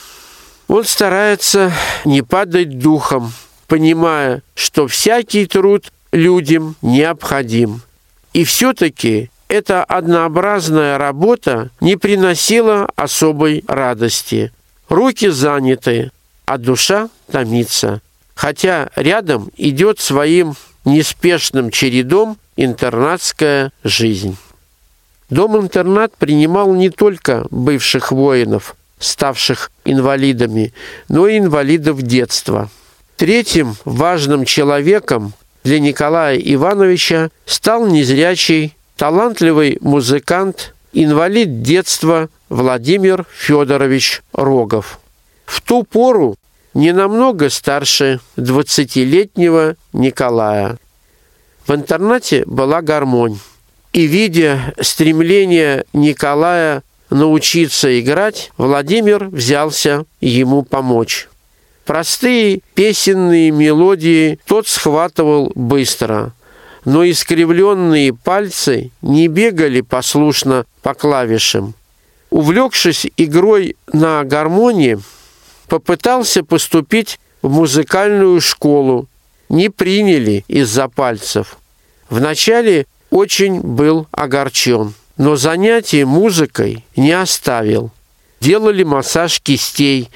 он 0.73 0.85
старается 0.85 1.71
не 2.07 2.23
падать 2.23 2.79
духом, 2.79 3.35
понимая, 3.67 4.43
что 4.55 4.89
всякий 4.89 5.45
труд 5.45 5.93
людям 6.13 6.77
необходим. 6.81 7.83
И 8.33 8.45
все-таки 8.45 9.31
эта 9.49 9.85
однообразная 9.85 10.97
работа 10.97 11.69
не 11.83 11.97
приносила 11.97 12.89
особой 12.97 13.65
радости. 13.69 14.51
Руки 14.89 15.29
заняты, 15.29 16.11
а 16.47 16.57
душа 16.57 17.11
томится. 17.31 18.01
Хотя 18.35 18.89
рядом 18.97 19.51
идет 19.59 20.01
своим 20.01 20.55
неспешным 20.87 21.71
чередом 21.71 22.39
интернатская 22.57 23.73
жизнь. 23.85 24.39
Дом-интернат 25.29 26.17
принимал 26.17 26.73
не 26.73 26.89
только 26.89 27.47
бывших 27.51 28.11
воинов, 28.11 28.75
ставших 29.03 29.71
инвалидами, 29.85 30.73
но 31.09 31.27
и 31.29 31.39
инвалидов 31.39 32.01
детства. 32.03 32.71
Третьим 33.17 33.77
важным 33.85 34.45
человеком 34.45 35.35
для 35.65 35.79
Николая 35.79 36.37
Ивановича 36.37 37.31
стал 37.45 37.87
незрячий, 37.87 38.75
талантливый 38.97 39.79
музыкант, 39.81 40.75
инвалид 40.93 41.63
детства 41.63 42.29
Владимир 42.49 43.27
Федорович 43.37 44.23
Рогов. 44.33 44.99
В 45.45 45.61
ту 45.61 45.85
пору 45.85 46.37
не 46.75 46.93
намного 46.93 47.51
старше 47.51 48.21
20-летнего 48.37 49.77
Николая. 49.93 50.79
В 51.67 51.75
интернате 51.75 52.45
была 52.47 52.83
гармонь. 52.83 53.39
И, 53.93 54.07
видя 54.07 54.75
стремление 54.81 55.85
Николая 55.93 56.83
научиться 57.13 58.01
играть, 58.01 58.51
Владимир 58.57 59.29
взялся 59.29 60.05
ему 60.21 60.63
помочь. 60.63 61.29
Простые 61.85 62.61
песенные 62.75 63.51
мелодии 63.51 64.39
тот 64.47 64.69
схватывал 64.69 65.53
быстро, 65.55 66.33
но 66.85 67.09
искривленные 67.09 68.15
пальцы 68.15 68.91
не 69.03 69.29
бегали 69.29 69.81
послушно 69.81 70.65
по 70.83 70.95
клавишам. 70.95 71.75
Увлекшись 72.31 73.07
игрой 73.17 73.77
на 73.93 74.25
гармонии, 74.25 74.99
попытался 75.69 76.45
поступить 76.45 77.19
в 77.43 77.51
музыкальную 77.51 78.41
школу. 78.41 79.09
Не 79.49 79.69
приняли 79.69 80.45
из-за 80.49 80.89
пальцев. 80.89 81.59
Вначале 82.09 82.87
очень 83.11 83.61
был 83.61 84.07
огорчен, 84.13 84.95
но 85.17 85.37
занятия 85.37 86.05
музыкой 86.05 86.85
не 86.97 87.13
оставил. 87.13 87.91
Делали 88.41 88.83
массаж 88.83 89.41
кистей, 89.41 90.11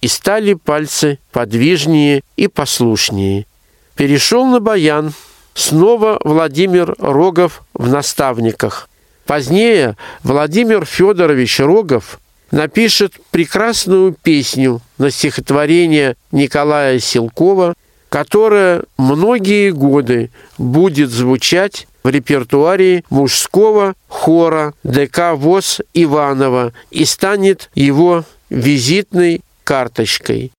и 0.00 0.08
стали 0.08 0.54
пальцы 0.54 1.18
подвижнее 1.32 2.22
и 2.36 2.48
послушнее. 2.48 3.46
Перешел 3.94 4.46
на 4.46 4.60
баян. 4.60 5.12
Снова 5.54 6.20
Владимир 6.24 6.94
Рогов 6.98 7.62
в 7.74 7.88
наставниках. 7.88 8.88
Позднее 9.26 9.96
Владимир 10.22 10.84
Федорович 10.84 11.60
Рогов 11.60 12.18
напишет 12.50 13.14
прекрасную 13.30 14.12
песню 14.14 14.80
на 14.98 15.10
стихотворение 15.10 16.16
Николая 16.32 16.98
Силкова, 16.98 17.74
которая 18.08 18.84
многие 18.96 19.70
годы 19.70 20.30
будет 20.56 21.10
звучать 21.10 21.86
в 22.02 22.08
репертуаре 22.08 23.04
мужского 23.10 23.94
хора 24.08 24.74
ДК 24.84 25.34
ВОЗ 25.34 25.80
Иванова 25.94 26.72
и 26.90 27.04
станет 27.04 27.70
его 27.74 28.24
визитной 28.48 29.42
карточкой. 29.64 30.52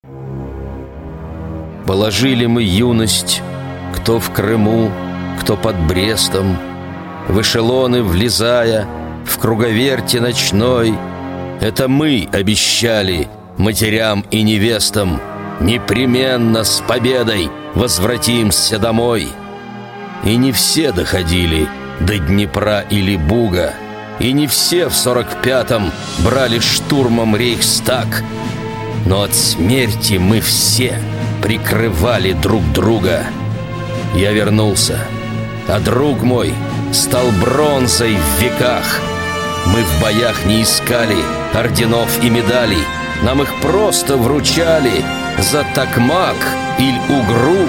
Положили 1.85 2.45
мы 2.45 2.63
юность, 2.63 3.41
кто 3.93 4.19
в 4.19 4.31
Крыму, 4.31 4.91
кто 5.41 5.57
под 5.57 5.75
Брестом, 5.87 6.57
в 7.27 7.41
эшелоны 7.41 8.03
влезая, 8.03 8.87
в 9.25 9.37
круговерте 9.37 10.21
ночной– 10.21 10.93
это 11.61 11.87
мы 11.87 12.27
обещали 12.31 13.27
матерям 13.57 14.25
и 14.31 14.41
невестам 14.41 15.21
Непременно 15.61 16.63
с 16.63 16.81
победой 16.81 17.51
возвратимся 17.75 18.79
домой 18.79 19.27
И 20.23 20.35
не 20.37 20.51
все 20.51 20.91
доходили 20.91 21.67
до 21.99 22.17
Днепра 22.17 22.81
или 22.81 23.15
Буга 23.15 23.73
И 24.19 24.31
не 24.33 24.47
все 24.47 24.87
в 24.87 24.93
сорок 24.93 25.41
пятом 25.41 25.91
брали 26.19 26.59
штурмом 26.59 27.35
Рейхстаг 27.35 28.23
Но 29.05 29.23
от 29.23 29.33
смерти 29.33 30.15
мы 30.15 30.41
все 30.41 30.99
прикрывали 31.41 32.33
друг 32.33 32.63
друга 32.71 33.25
Я 34.15 34.31
вернулся, 34.31 34.99
а 35.67 35.79
друг 35.79 36.21
мой 36.21 36.53
стал 36.93 37.25
бронзой 37.41 38.15
в 38.15 38.41
веках 38.41 38.99
Мы 39.67 39.83
в 39.83 40.01
боях 40.01 40.45
не 40.45 40.63
искали 40.63 41.17
орденов 41.53 42.23
и 42.23 42.29
медалей. 42.29 42.83
Нам 43.23 43.41
их 43.41 43.53
просто 43.61 44.17
вручали 44.17 45.03
за 45.39 45.65
такмак 45.75 46.35
или 46.79 46.99
угру. 47.09 47.67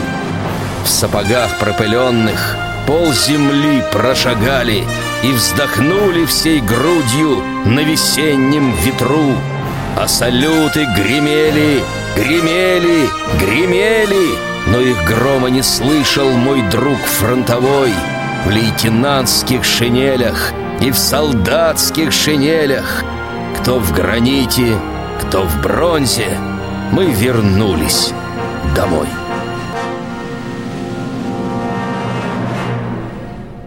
В 0.85 0.89
сапогах 0.89 1.59
пропыленных 1.59 2.57
пол 2.87 3.13
земли 3.13 3.83
прошагали 3.93 4.85
и 5.23 5.33
вздохнули 5.33 6.25
всей 6.27 6.61
грудью 6.61 7.43
на 7.65 7.81
весеннем 7.81 8.75
ветру. 8.77 9.35
А 9.97 10.09
салюты 10.09 10.87
гремели, 10.97 11.83
гремели, 12.17 13.09
гремели, 13.39 14.39
но 14.67 14.81
их 14.81 15.05
грома 15.05 15.51
не 15.51 15.63
слышал 15.63 16.31
мой 16.31 16.63
друг 16.71 16.99
фронтовой 16.99 17.93
в 18.45 18.51
лейтенантских 18.51 19.65
шинелях 19.65 20.53
и 20.81 20.91
в 20.91 20.99
солдатских 20.99 22.13
шинелях 22.13 23.05
кто 23.63 23.79
в 23.79 23.93
граните, 23.93 24.77
кто 25.21 25.45
в 25.45 25.61
бронзе, 25.61 26.37
мы 26.91 27.07
вернулись 27.13 28.13
домой. 28.75 29.07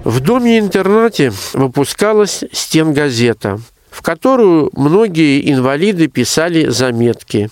В 0.05 0.19
доме-интернате 0.19 1.33
выпускалась 1.53 2.43
стенгазета, 2.51 3.59
в 3.89 4.03
которую 4.03 4.69
многие 4.73 5.51
инвалиды 5.51 6.07
писали 6.07 6.67
заметки. 6.69 7.49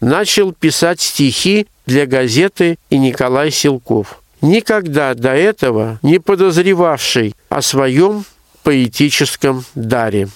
Начал 0.00 0.52
писать 0.52 1.00
стихи 1.00 1.68
для 1.86 2.06
газеты 2.06 2.80
и 2.90 2.98
Николай 2.98 3.52
Силков, 3.52 4.20
никогда 4.40 5.14
до 5.14 5.36
этого 5.36 6.00
не 6.02 6.18
подозревавший 6.18 7.36
о 7.50 7.62
своем 7.62 8.24
поэтическом 8.64 9.64
даре. 9.76 10.28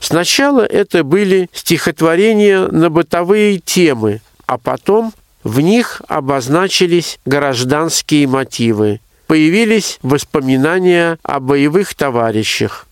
Сначала 0.00 0.66
это 0.66 1.02
были 1.02 1.48
стихотворения 1.54 2.68
на 2.68 2.90
бытовые 2.90 3.58
темы, 3.58 4.20
а 4.44 4.58
потом 4.58 5.14
в 5.44 5.60
них 5.60 6.02
обозначились 6.08 7.18
гражданские 7.24 8.26
мотивы. 8.26 9.00
Появились 9.32 9.98
воспоминания 10.02 11.18
о 11.22 11.40
боевых 11.40 11.94
товарищах. 11.94 12.86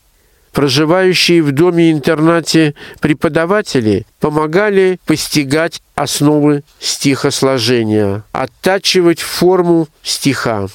Проживающие 0.53 1.42
в 1.42 1.53
доме-интернате 1.53 2.74
преподаватели 2.98 4.07
помогали 4.20 4.98
постигать 5.05 5.83
основы 5.94 6.62
стихосложения, 6.79 8.22
оттачивать 8.33 9.20
форму 9.20 9.88
стиха. 10.03 10.68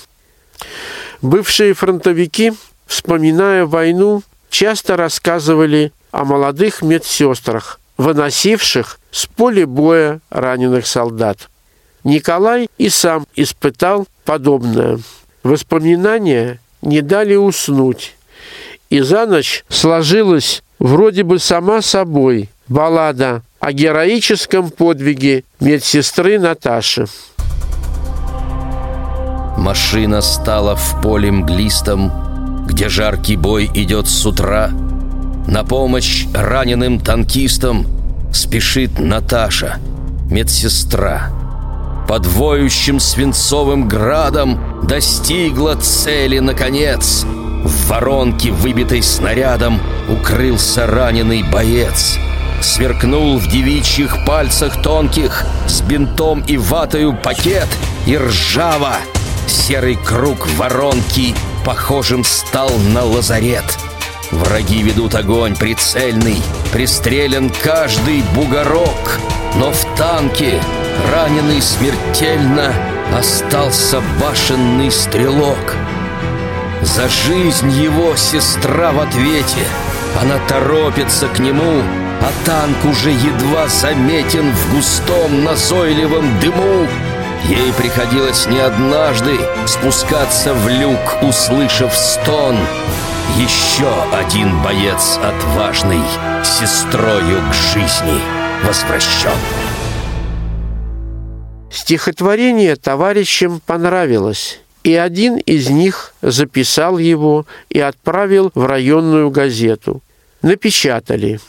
Бывшие 1.24 1.74
фронтовики, 1.74 2.54
вспоминая 2.86 3.66
войну, 3.66 4.22
часто 4.52 4.96
рассказывали 4.96 5.92
о 6.12 6.26
молодых 6.26 6.84
медсестрах, 6.84 7.80
выносивших 7.98 9.00
с 9.10 9.26
поля 9.26 9.66
боя 9.66 10.20
раненых 10.30 10.86
солдат. 10.86 11.50
Николай 12.04 12.70
и 12.78 12.90
сам 12.90 13.26
испытал 13.36 14.06
подобное. 14.26 15.00
Воспоминания 15.46 16.60
не 16.82 17.02
дали 17.02 17.36
уснуть, 17.36 18.16
и 18.90 19.02
за 19.02 19.28
ночь 19.28 19.64
сложилась 19.70 20.64
вроде 20.80 21.22
бы 21.22 21.38
сама 21.38 21.84
собой 21.84 22.50
баллада 22.68 23.44
о 23.60 23.72
героическом 23.72 24.72
подвиге 24.72 25.44
медсестры 25.60 26.40
Наташи. 26.40 27.06
Машина 29.56 30.22
стала 30.22 30.76
в 30.76 31.00
поле 31.04 31.32
мглистом, 31.32 32.66
где 32.66 32.90
жаркий 32.90 33.36
бой 33.36 33.70
идет 33.76 34.08
с 34.08 34.26
утра. 34.26 34.72
На 35.48 35.64
помощь 35.64 36.26
раненым 36.34 37.00
танкистам 37.00 37.86
спешит 38.34 38.98
Наташа, 38.98 39.78
медсестра. 40.28 41.45
Под 42.08 42.28
воющим 42.28 43.00
свинцовым 43.00 43.88
градом 43.88 44.60
достигла 44.84 45.76
цели 45.76 46.38
наконец. 46.38 47.26
В 47.64 47.88
воронке, 47.88 48.52
выбитой 48.52 49.02
снарядом, 49.02 49.82
укрылся 50.08 50.86
раненый 50.86 51.42
боец. 51.42 52.20
Сверкнул 52.62 53.40
в 53.40 53.48
девичьих 53.48 54.24
пальцах 54.26 54.82
тонких 54.84 55.46
с 55.68 55.82
бинтом 55.82 56.42
и 56.48 56.58
ватою 56.58 57.18
пакет 57.18 57.68
и 58.06 58.16
ржава. 58.18 58.98
Серый 59.48 59.96
круг 59.96 60.48
воронки 60.58 61.34
похожим 61.66 62.24
стал 62.24 62.70
на 62.94 63.04
лазарет. 63.04 63.66
Враги 64.32 64.84
ведут 64.84 65.16
огонь 65.16 65.56
прицельный, 65.56 66.38
пристрелен 66.72 67.52
каждый 67.64 68.24
бугорок, 68.36 69.20
но 69.58 69.72
в 69.72 69.86
танке 69.96 70.62
раненый 71.14 71.62
смертельно 71.62 72.74
остался 73.18 74.02
башенный 74.20 74.92
стрелок. 74.92 75.76
За 76.82 77.08
жизнь 77.08 77.72
его 77.72 78.16
сестра 78.16 78.92
в 78.92 79.00
ответе, 79.00 79.68
она 80.22 80.38
торопится 80.48 81.28
к 81.28 81.40
нему, 81.40 81.82
а 82.22 82.32
танк 82.46 82.86
уже 82.86 83.12
едва 83.12 83.68
заметен 83.68 84.52
в 84.52 84.76
густом 84.76 85.44
назойливом 85.44 86.40
дыму. 86.40 86.88
Ей 87.46 87.72
приходилось 87.74 88.48
не 88.48 88.60
однажды 88.60 89.40
спускаться 89.68 90.54
в 90.54 90.68
люк, 90.68 91.18
услышав 91.22 91.96
стон. 91.96 92.58
Еще 93.38 93.92
один 94.14 94.62
боец 94.62 95.20
отважный, 95.24 96.02
сестрою 96.44 97.42
к 97.50 97.54
жизни 97.54 98.35
возвращен. 98.66 99.32
Стихотворение 101.70 102.76
товарищам 102.76 103.62
понравилось, 103.66 104.60
и 104.84 104.96
один 104.96 105.38
из 105.38 105.70
них 105.70 106.14
записал 106.22 106.98
его 106.98 107.46
и 107.70 107.80
отправил 107.80 108.52
в 108.56 108.66
районную 108.66 109.30
газету. 109.30 110.02
Напечатали. 110.42 111.40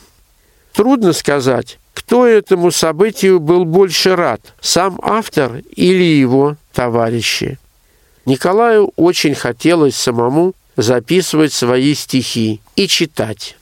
Трудно 0.73 1.13
сказать, 1.13 1.79
кто 1.93 2.27
этому 2.27 2.71
событию 2.71 3.39
был 3.39 3.65
больше 3.65 4.15
рад, 4.15 4.41
сам 4.61 4.99
автор 5.01 5.61
или 5.75 6.03
его 6.03 6.55
товарищи. 6.73 7.57
Николаю 8.25 8.91
очень 8.95 9.33
хотелось 9.33 9.95
самому 9.95 10.53
записывать 10.75 11.53
свои 11.53 11.95
стихи 11.95 12.61
и 12.75 12.87
читать. 12.87 13.57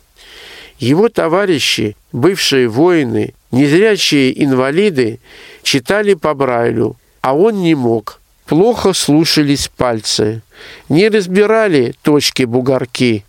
Его 0.79 1.07
товарищи, 1.07 1.95
бывшие 2.11 2.67
воины, 2.67 3.33
незрячие 3.51 4.43
инвалиды, 4.43 5.19
читали 5.63 6.13
по 6.13 6.33
Брайлю, 6.33 6.95
а 7.21 7.35
он 7.35 7.61
не 7.61 7.75
мог. 7.75 8.19
Плохо 8.45 8.93
слушались 8.93 9.71
пальцы, 9.75 10.43
не 10.87 11.09
разбирали 11.09 11.95
точки-бугорки. 12.03 13.25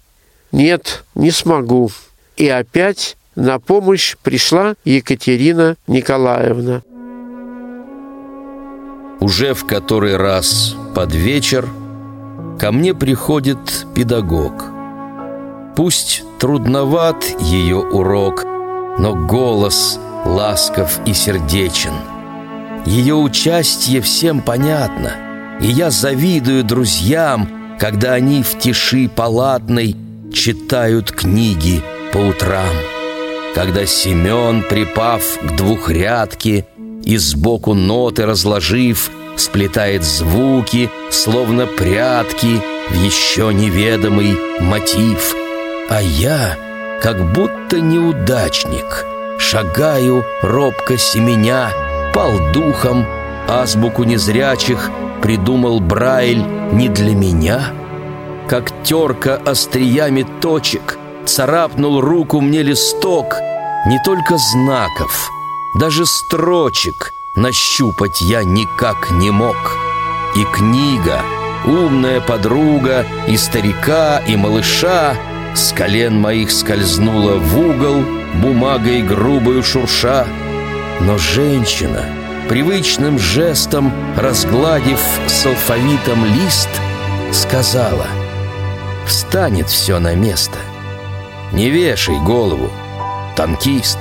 Нет, 0.53 1.05
не 1.15 1.31
смогу. 1.31 1.91
И 2.37 2.49
опять 2.49 3.17
на 3.35 3.59
помощь 3.59 4.17
пришла 4.23 4.75
Екатерина 4.85 5.77
Николаевна. 5.87 6.83
Уже 9.21 9.55
в 9.55 9.67
который 9.67 10.17
раз 10.17 10.77
под 10.95 11.15
вечер 11.15 11.67
ко 12.59 12.71
мне 12.73 12.95
приходит 12.95 13.87
педагог. 13.95 14.65
Пусть 15.75 16.23
трудноват 16.39 17.25
ее 17.41 17.79
урок, 17.79 18.45
но 18.99 19.15
голос 19.15 19.99
ласков 20.27 21.01
и 21.07 21.15
сердечен– 21.15 21.95
ее 22.87 23.17
участие 23.17 24.01
всем 24.01 24.41
понятно, 24.41 25.13
и 25.61 25.67
я 25.67 25.91
завидую 25.91 26.63
друзьям, 26.63 27.77
когда 27.81 28.13
они 28.13 28.45
в 28.45 28.57
тиши 28.59 29.09
палатной 29.09 29.97
читают 30.33 31.11
книги 31.11 31.83
по 32.13 32.19
утрам. 32.19 32.75
Когда 33.57 33.85
Семен, 33.87 34.63
припав 34.63 35.23
к 35.43 35.57
двухрядке 35.57 36.67
и 37.03 37.17
сбоку 37.17 37.75
ноты 37.75 38.25
разложив, 38.25 39.11
сплетает 39.37 40.05
звуки, 40.05 40.89
словно 41.11 41.67
прятки 41.67 42.63
в 42.89 42.95
еще 43.05 43.53
неведомый 43.53 44.39
мотив. 44.61 45.35
А 45.91 46.01
я, 46.01 46.57
как 47.03 47.33
будто 47.33 47.81
неудачник, 47.81 49.05
шагаю 49.39 50.25
робко 50.43 50.99
семеня, 50.99 51.71
пал 52.15 52.33
духом, 52.53 53.07
азбуку 53.49 54.05
незрячих 54.05 54.91
придумал 55.23 55.81
Брайль 55.81 56.45
не 56.73 56.89
для 56.89 57.15
меня? 57.15 57.73
Как 58.49 58.71
терка 58.85 59.37
остриями 59.37 60.27
точек 60.41 60.99
царапнул 61.25 62.01
руку 62.01 62.41
мне 62.41 62.63
листок, 62.63 63.37
не 63.87 63.99
только 64.05 64.37
знаков, 64.39 65.31
даже 65.79 66.07
строчек 66.07 67.13
нащупать 67.35 68.21
я 68.21 68.45
никак 68.45 69.11
не 69.11 69.31
мог. 69.31 69.57
И 70.37 70.45
книга, 70.45 71.23
умная 71.65 72.21
подруга 72.21 73.05
и 73.27 73.37
старика, 73.37 74.19
и 74.27 74.37
малыша 74.37 75.17
с 75.57 75.73
колен 75.73 76.21
моих 76.21 76.51
скользнула 76.51 77.37
в 77.39 77.59
угол, 77.59 78.05
бумагой 78.41 79.03
грубую 79.03 79.63
шурша— 79.63 80.27
но 81.01 81.19
женщина, 81.19 82.05
привычным 82.49 83.19
жестом 83.19 83.93
разгладив 84.17 85.01
с 85.27 85.47
алфавитом 85.47 86.25
лист, 86.25 86.69
сказала 87.33 88.07
«Встанет 89.07 89.69
все 89.69 89.99
на 89.99 90.15
место. 90.15 90.59
Не 91.53 91.71
вешай 91.71 92.19
голову, 92.21 92.71
танкист». 93.37 93.99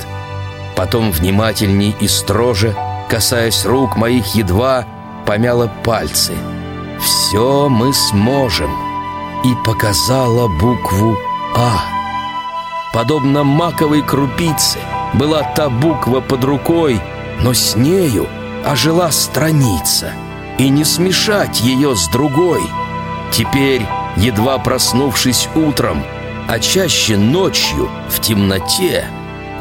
Потом 0.75 1.11
внимательней 1.11 1.95
и 2.01 2.07
строже, 2.07 2.75
касаясь 3.09 3.65
рук 3.65 3.95
моих 3.95 4.35
едва, 4.35 4.85
помяла 5.25 5.71
пальцы. 5.83 6.33
«Все 6.99 7.69
мы 7.69 7.93
сможем» 7.93 8.71
и 9.43 9.53
показала 9.63 10.47
букву 10.59 11.15
«А». 11.55 11.79
Подобно 12.93 13.43
маковой 13.43 14.01
крупице– 14.01 14.79
была 15.15 15.43
та 15.43 15.69
буква 15.69 16.19
под 16.21 16.43
рукой, 16.43 16.99
но 17.41 17.53
с 17.53 17.75
нею 17.75 18.27
ожила 18.65 19.11
страница, 19.11 20.13
и 20.57 20.69
не 20.69 20.83
смешать 20.83 21.61
ее 21.61 21.95
с 21.95 22.07
другой. 22.09 22.61
Теперь 23.31 23.85
едва 24.17 24.57
проснувшись 24.57 25.49
утром, 25.55 26.03
а 26.47 26.59
чаще 26.59 27.17
ночью, 27.17 27.89
в 28.09 28.19
темноте, 28.19 29.05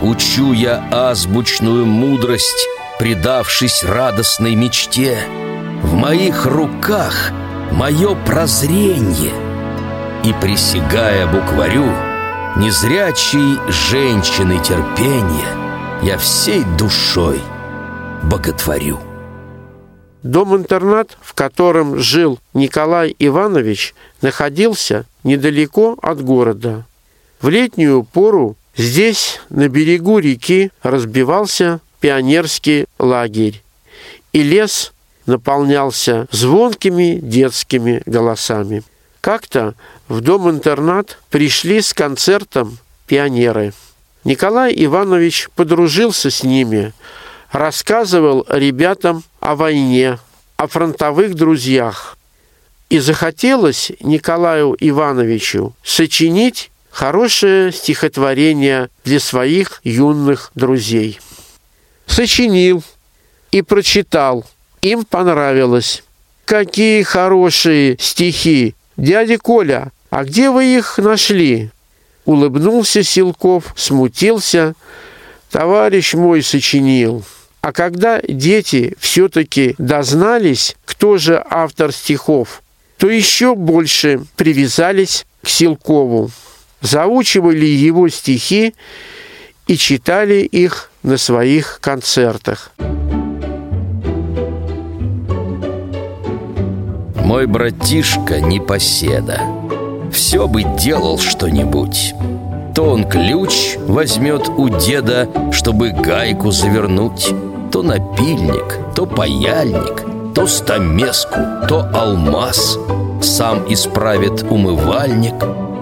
учу 0.03 0.53
я 0.53 0.85
азбучную 0.91 1.87
мудрость, 1.87 2.69
предавшись 2.99 3.85
радостной 3.85 4.55
мечте. 4.55 5.19
В 5.83 5.95
моих 5.95 6.47
руках 6.47 7.33
мое 7.73 8.15
прозрение, 8.15 9.33
и, 10.25 10.33
присягая 10.41 11.27
букварю, 11.27 11.85
незрячей 12.57 13.59
женщины 13.69 14.59
терпения, 14.65 16.03
я 16.03 16.17
всей 16.17 16.65
душой 16.79 17.41
боготворю. 18.23 18.99
Дом-интернат, 20.23 21.19
в 21.21 21.35
котором 21.35 21.99
жил 21.99 22.39
Николай 22.55 23.15
Иванович, 23.19 23.95
находился 24.23 25.05
недалеко 25.25 25.99
от 26.01 26.25
города. 26.25 26.87
В 27.43 27.51
летнюю 27.51 28.05
пору 28.05 28.57
здесь, 28.75 29.41
на 29.51 29.69
берегу 29.69 30.19
реки, 30.19 30.71
разбивался 30.83 31.81
пионерский 32.01 32.87
лагерь, 32.99 33.63
и 34.33 34.43
лес 34.43 34.95
наполнялся 35.27 36.27
звонкими 36.31 37.19
детскими 37.21 38.03
голосами. 38.07 38.83
Как-то 39.25 39.75
в 40.07 40.21
дом-интернат 40.21 41.19
пришли 41.31 41.81
с 41.81 41.95
концертом 41.95 42.77
пионеры. 43.07 43.73
Николай 44.23 44.75
Иванович 44.77 45.49
подружился 45.57 46.31
с 46.31 46.43
ними– 46.43 46.93
рассказывал 47.55 48.45
ребятам 48.49 49.23
о 49.41 49.55
войне, 49.55 50.19
о 50.57 50.67
фронтовых 50.67 51.35
друзьях. 51.35 52.19
И 52.91 52.99
захотелось 52.99 53.93
Николаю 54.01 54.77
Ивановичу 54.79 55.73
сочинить 55.85 56.71
хорошее 56.91 57.73
стихотворение 57.73 58.91
для 59.05 59.21
своих 59.21 59.81
юных 59.85 60.51
друзей. 60.55 61.21
Сочинил 62.07 62.83
и 63.53 63.63
прочитал. 63.63 64.45
Им 64.83 65.05
понравилось. 65.05 66.03
Какие 66.45 67.05
хорошие 67.05 67.97
стихи! 67.99 68.75
Дядя 68.97 69.39
Коля, 69.39 69.93
а 70.11 70.25
где 70.25 70.51
вы 70.51 70.77
их 70.77 70.99
нашли? 70.99 71.71
Улыбнулся 72.25 73.03
Силков, 73.03 73.75
смутился. 73.77 74.75
Товарищ 75.51 76.15
мой 76.15 76.43
сочинил. 76.43 77.25
А 77.61 77.73
когда 77.73 78.21
дети 78.21 78.95
все-таки 78.99 79.75
дознались, 79.79 80.77
кто 80.85 81.19
же 81.19 81.43
автор 81.49 81.93
стихов, 81.93 82.63
то 82.99 83.09
еще 83.09 83.55
больше 83.55 84.21
привязались 84.37 85.27
к 85.43 85.49
Силкову, 85.49 86.31
заучивали 86.81 87.67
его 87.67 88.09
стихи 88.09 88.75
и 89.67 89.77
читали 89.77 90.43
их 90.43 90.91
на 91.03 91.17
своих 91.17 91.79
концертах. 91.81 92.73
Мой 97.25 97.47
братишка 97.47 98.43
непоседа. 98.43 99.41
Все 100.13 100.47
бы 100.47 100.63
делал 100.63 101.19
что-нибудь. 101.19 102.15
То 102.75 102.85
он 102.85 103.09
ключ 103.09 103.77
возьмет 103.79 104.51
у 104.51 104.69
деда, 104.69 105.27
чтобы 105.51 105.91
гайку 105.93 106.51
завернуть, 106.51 107.33
то 107.73 107.83
напильник, 107.83 108.79
то 108.95 109.07
паяльник, 109.07 110.05
то 110.35 110.47
стамеску, 110.47 111.41
то 111.67 111.89
алмаз. 111.95 112.79
Сам 113.23 113.65
исправит 113.73 114.43
умывальник, 114.43 115.35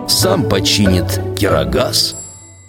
сам 0.06 0.44
починит 0.44 1.20
кирогаз, 1.36 2.14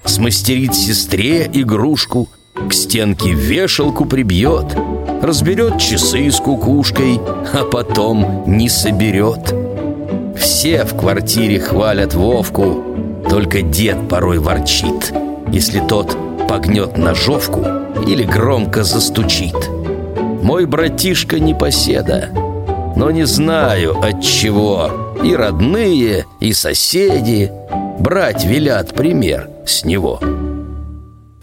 смастерит 0.03 0.73
сестре 0.73 1.47
игрушку, 1.53 2.27
к 2.53 2.73
стенке 2.73 3.33
вешалку 3.33 4.05
прибьет, 4.05 4.65
разберет 5.21 5.79
часы 5.79 6.29
с 6.31 6.37
кукушкой, 6.37 7.19
а 7.53 7.65
потом 7.65 8.43
не 8.45 8.69
соберет. 8.69 9.53
Все 10.37 10.83
в 10.83 10.97
квартире 10.97 11.59
хвалят 11.59 12.13
Вовку, 12.13 12.83
только 13.29 13.61
дед 13.61 14.07
порой 14.09 14.39
ворчит, 14.39 15.13
если 15.51 15.79
тот 15.79 16.17
погнет 16.47 16.97
ножовку 16.97 17.65
или 18.07 18.23
громко 18.23 18.83
застучит. 18.83 19.55
Мой 20.41 20.65
братишка 20.65 21.39
не 21.39 21.53
поседа, 21.53 22.29
но 22.95 23.11
не 23.11 23.25
знаю 23.25 23.97
от 23.99 24.21
чего 24.21 25.15
и 25.23 25.35
родные, 25.35 26.25
и 26.39 26.53
соседи 26.53 27.51
брать 27.99 28.43
велят 28.45 28.93
пример 28.93 29.49
с 29.65 29.85
него. 29.85 30.19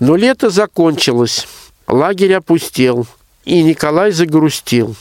Но 0.01 0.17
лето 0.17 0.49
закончилось, 0.49 1.47
лагерь 1.87 2.35
опустел, 2.35 3.07
и 3.45 3.63
Николай 3.63 4.13
загрустил. 4.13 4.97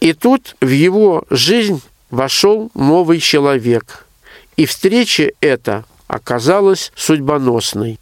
И 0.00 0.14
тут 0.14 0.56
в 0.62 0.68
его 0.68 1.24
жизнь 1.28 1.82
вошел 2.10 2.70
новый 2.74 3.20
человек. 3.20 4.06
И 4.56 4.64
встреча 4.64 5.30
эта 5.40 5.84
оказалась 6.06 6.90
судьбоносной. 6.96 7.98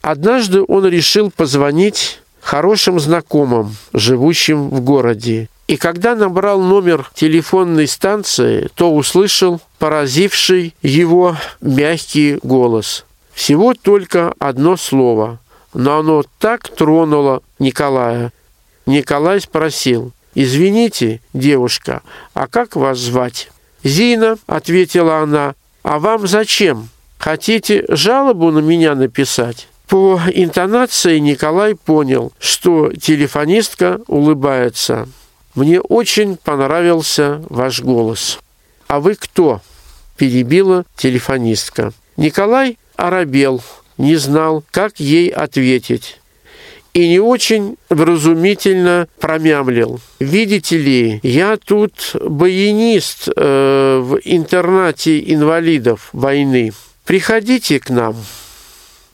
Однажды 0.00 0.64
он 0.66 0.86
решил 0.86 1.30
позвонить 1.30 2.20
хорошим 2.40 3.00
знакомым, 3.00 3.76
живущим 3.92 4.70
в 4.70 4.80
городе. 4.80 5.48
И 5.66 5.76
когда 5.76 6.14
набрал 6.14 6.60
номер 6.60 7.10
телефонной 7.14 7.88
станции, 7.88 8.70
то 8.74 8.94
услышал 8.94 9.60
поразивший 9.78 10.74
его 10.82 11.36
мягкий 11.60 12.38
голос. 12.42 13.04
Всего 13.32 13.74
только 13.74 14.34
одно 14.38 14.76
слово, 14.76 15.38
но 15.74 15.98
оно 15.98 16.24
так 16.38 16.68
тронуло 16.68 17.42
Николая. 17.58 18.32
Николай 18.86 19.40
спросил, 19.40 20.12
«Извините, 20.34 21.20
девушка, 21.32 22.02
а 22.34 22.46
как 22.46 22.76
вас 22.76 22.98
звать?» 22.98 23.50
«Зина»,— 23.82 24.36
ответила 24.46 25.18
она, 25.18 25.54
«а 25.82 25.98
вам 25.98 26.26
зачем? 26.26 26.88
Хотите 27.18 27.84
жалобу 27.88 28.50
на 28.50 28.60
меня 28.60 28.94
написать?» 28.94 29.68
По 29.88 30.20
интонации 30.32 31.18
Николай 31.18 31.74
понял, 31.74 32.32
что 32.38 32.92
телефонистка 32.92 34.00
улыбается. 34.06 35.08
«Мне 35.56 35.80
очень 35.80 36.36
понравился 36.36 37.42
ваш 37.48 37.80
голос». 37.80 38.38
«А 38.86 39.00
вы 39.00 39.16
кто?»– 39.16 39.60
перебила 40.16 40.84
телефонистка. 40.96 41.92
Николай 42.16 42.78
оробел, 42.96 43.62
не 44.00 44.16
знал, 44.16 44.64
как 44.70 44.98
ей 44.98 45.28
ответить. 45.28 46.18
И 46.92 47.06
не 47.08 47.20
очень 47.20 47.76
вразумительно 47.88 49.06
промямлил. 49.20 50.00
«Видите 50.18 50.76
ли, 50.76 51.20
я 51.22 51.56
тут 51.56 52.16
баянист 52.20 53.28
э, 53.28 54.00
в 54.02 54.18
интернате 54.24 55.20
инвалидов 55.32 56.08
войны. 56.12 56.72
Приходите 57.04 57.78
к 57.78 57.90
нам». 57.90 58.16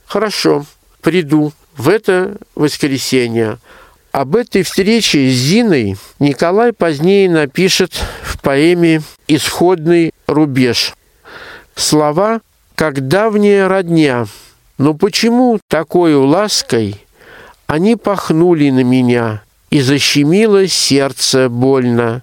Хорошо, 0.07 0.65
приду 1.03 1.53
в 1.77 1.89
это 1.89 2.37
воскресенье. 2.55 3.59
Об 4.13 4.37
этой 4.37 4.63
встрече 4.63 5.29
с 5.29 5.35
Зиной 5.35 5.97
Николай 6.21 6.73
позднее 6.73 7.29
напишет 7.29 7.93
в 8.23 8.41
поэме 8.41 9.03
«Исходный 9.29 10.15
рубеж». 10.27 10.95
Слова 11.75 12.41
«как 12.75 13.09
давняя 13.09 13.69
родня», 13.69 14.27
но 14.79 14.95
почему 14.95 15.59
такой 15.69 16.15
лаской 16.15 17.05
они 17.67 17.97
пахнули 17.97 18.71
на 18.71 18.85
меня 18.85 19.43
и 19.71 19.81
защемило 19.81 20.67
сердце 20.69 21.49
больно? 21.49 22.23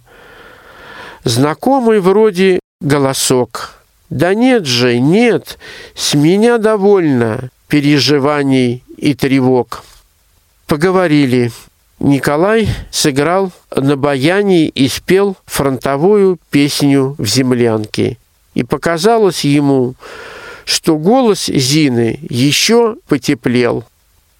Знакомый 1.24 2.00
вроде 2.00 2.60
голосок. 2.82 3.76
Да 4.10 4.34
нет 4.34 4.66
же, 4.66 5.00
нет, 5.00 5.58
с 5.96 6.14
меня 6.14 6.60
довольно 6.60 7.50
переживаний 7.68 8.84
и 8.98 9.16
тревог. 9.16 9.84
Поговорили. 10.68 11.52
Николай 12.00 12.68
сыграл 12.92 13.52
на 13.76 13.96
баяне 13.96 14.68
и 14.68 14.88
спел 14.88 15.38
фронтовую 15.46 16.38
песню 16.52 17.16
в 17.18 17.26
землянке. 17.26 18.18
И 18.54 18.64
показалось 18.64 19.46
ему, 19.46 19.96
что 20.66 20.98
голос 20.98 21.46
Зины 21.48 22.20
еще 22.30 22.98
потеплел. 23.08 23.86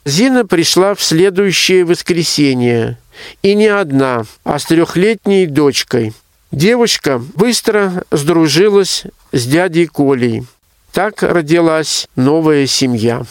Зина 0.06 0.46
пришла 0.46 0.96
в 0.96 1.02
следующее 1.02 1.86
воскресенье. 1.86 2.98
И 3.42 3.54
не 3.56 3.68
одна, 3.68 4.26
а 4.44 4.60
с 4.60 4.66
трехлетней 4.66 5.46
дочкой. 5.46 6.14
Девушка 6.52 7.22
быстро 7.36 8.04
сдружилась 8.12 9.04
с 9.32 9.46
дядей 9.46 9.88
Колей. 9.88 10.44
Так 10.92 11.24
родилась 11.24 12.08
новая 12.16 12.68
семья. 12.68 13.24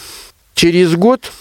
Через 0.55 0.94
год 0.94 1.33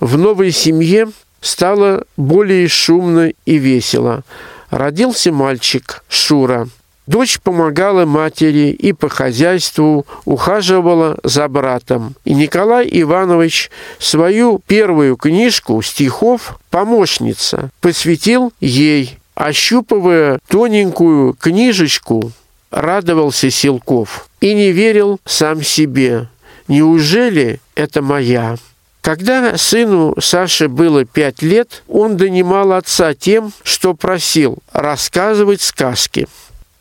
в 0.00 0.18
новой 0.18 0.50
семье 0.50 1.08
стало 1.40 2.04
более 2.16 2.68
шумно 2.68 3.32
и 3.46 3.56
весело. 3.56 4.22
Родился 4.70 5.32
мальчик 5.32 6.04
Шура. 6.08 6.68
Дочь 7.10 7.40
помогала 7.40 8.06
матери 8.06 8.70
и 8.70 8.92
по 8.92 9.08
хозяйству, 9.08 10.06
ухаживала 10.26 11.18
за 11.24 11.48
братом. 11.48 12.14
И 12.24 12.32
Николай 12.34 12.88
Иванович 12.88 13.72
свою 13.98 14.60
первую 14.64 15.16
книжку 15.16 15.82
стихов 15.82 16.60
«Помощница» 16.70 17.70
посвятил 17.80 18.52
ей, 18.60 19.18
ощупывая 19.34 20.38
тоненькую 20.46 21.34
книжечку, 21.34 22.30
радовался 22.70 23.50
Силков 23.50 24.28
и 24.40 24.54
не 24.54 24.70
верил 24.70 25.18
сам 25.24 25.64
себе. 25.64 26.28
Неужели 26.68 27.58
это 27.74 28.02
моя? 28.02 28.54
Когда 29.00 29.56
сыну 29.56 30.14
Саше 30.20 30.68
было 30.68 31.04
пять 31.04 31.42
лет, 31.42 31.82
он 31.88 32.16
донимал 32.16 32.72
отца 32.72 33.14
тем, 33.14 33.52
что 33.64 33.94
просил 33.94 34.58
рассказывать 34.72 35.60
сказки. 35.60 36.28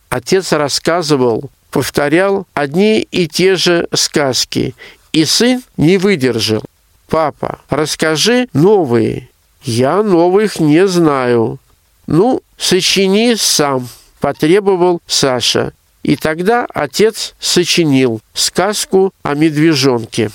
Отец 0.10 0.52
рассказывал, 0.54 1.50
повторял 1.70 2.48
одни 2.54 3.00
и 3.00 3.28
те 3.28 3.56
же 3.56 3.88
сказки, 3.94 4.76
и 5.14 5.26
сын 5.26 5.64
не 5.78 5.98
выдержал. 5.98 6.64
«Папа, 7.08 7.60
расскажи 7.70 8.48
новые». 8.54 9.30
«Я 9.64 10.04
новых 10.04 10.60
не 10.60 10.88
знаю». 10.88 11.60
«Ну, 12.08 12.42
сочини 12.58 13.36
сам»,– 13.36 13.90
потребовал 14.20 15.02
Саша. 15.06 15.74
И 16.02 16.16
тогда 16.16 16.66
отец 16.74 17.36
сочинил 17.40 18.22
сказку 18.34 19.14
о 19.22 19.36
медвежонке. 19.36 20.32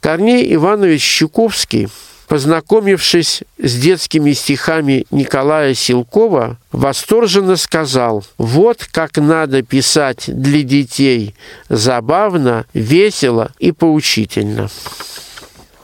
Корней 0.00 0.54
Иванович 0.54 1.02
Щуковский, 1.02 1.88
познакомившись 2.28 3.42
с 3.58 3.74
детскими 3.76 4.32
стихами 4.32 5.06
Николая 5.10 5.74
Силкова, 5.74 6.58
восторженно 6.72 7.56
сказал 7.56 8.24
«Вот 8.38 8.86
как 8.90 9.16
надо 9.16 9.62
писать 9.62 10.24
для 10.26 10.62
детей, 10.62 11.34
забавно, 11.68 12.66
весело 12.74 13.52
и 13.58 13.72
поучительно». 13.72 14.68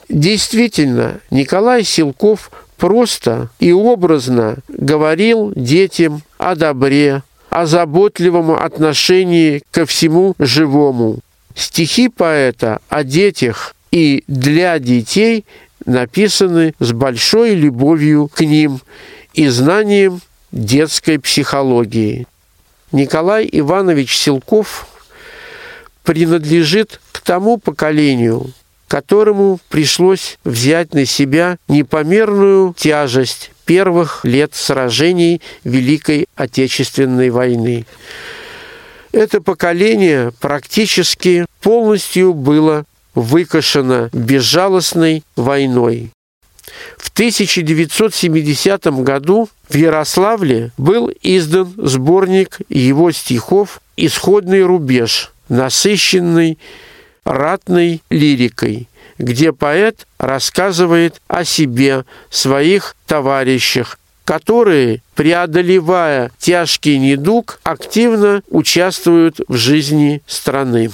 Действительно, 0.09 1.21
Николай 1.31 1.85
Силков 1.85 2.51
просто 2.77 3.49
и 3.61 3.73
образно 3.73 4.57
говорил 4.69 5.53
детям 5.57 6.23
о 6.37 6.55
добре, 6.55 7.23
о 7.49 7.65
заботливом 7.65 8.51
отношении 8.51 9.63
ко 9.71 9.87
всему 9.87 10.35
живому. 10.39 11.21
Стихи 11.55 12.09
поэта 12.09 12.81
о 12.89 13.05
детях 13.05 13.75
и 13.91 14.25
для 14.27 14.79
детей 14.79 15.45
написаны 15.87 16.75
с 16.79 16.93
большой 16.93 17.55
любовью 17.55 18.29
к 18.29 18.41
ним 18.41 18.81
и 19.35 19.49
знанием 19.49 20.21
детской 20.51 21.19
психологии. 21.19 22.27
Николай 22.93 23.49
Иванович 23.51 24.17
Силков 24.17 24.87
принадлежит 26.05 27.01
к 27.13 27.21
тому 27.21 27.57
поколению, 27.59 28.53
которому 28.89 29.59
пришлось 29.71 30.39
взять 30.45 30.93
на 30.93 31.07
себя 31.07 31.57
непомерную 31.69 32.75
тяжесть 32.77 33.51
первых 33.65 34.25
лет 34.25 34.55
сражений 34.55 35.41
Великой 35.65 36.27
Отечественной 36.37 37.31
войны. 37.31 37.87
Это 39.13 39.41
поколение 39.41 40.33
практически 40.41 41.47
полностью 41.63 42.35
было 42.35 42.85
выкашена 43.15 44.11
безжалостной 44.13 45.25
войной. 45.37 46.11
В 46.97 47.11
1970 47.11 48.87
году 49.03 49.49
в 49.69 49.75
Ярославле 49.75 50.73
был 50.79 51.11
издан 51.23 51.73
сборник 51.77 52.61
его 52.69 53.11
стихов 53.13 53.81
«Исходный 53.97 54.63
рубеж», 54.63 55.33
насыщенный 55.49 56.59
ратной 57.25 58.03
лирикой, 58.11 58.89
где 59.19 59.53
поэт 59.53 60.07
рассказывает 60.19 61.21
о 61.29 61.45
себе, 61.45 62.05
своих 62.31 62.97
товарищах, 63.07 63.99
которые, 64.25 65.03
преодолевая 65.15 66.31
тяжкий 66.39 66.99
недуг, 66.99 67.61
активно 67.65 68.43
участвуют 68.49 69.41
в 69.49 69.57
жизни 69.57 70.23
страны. 70.27 70.91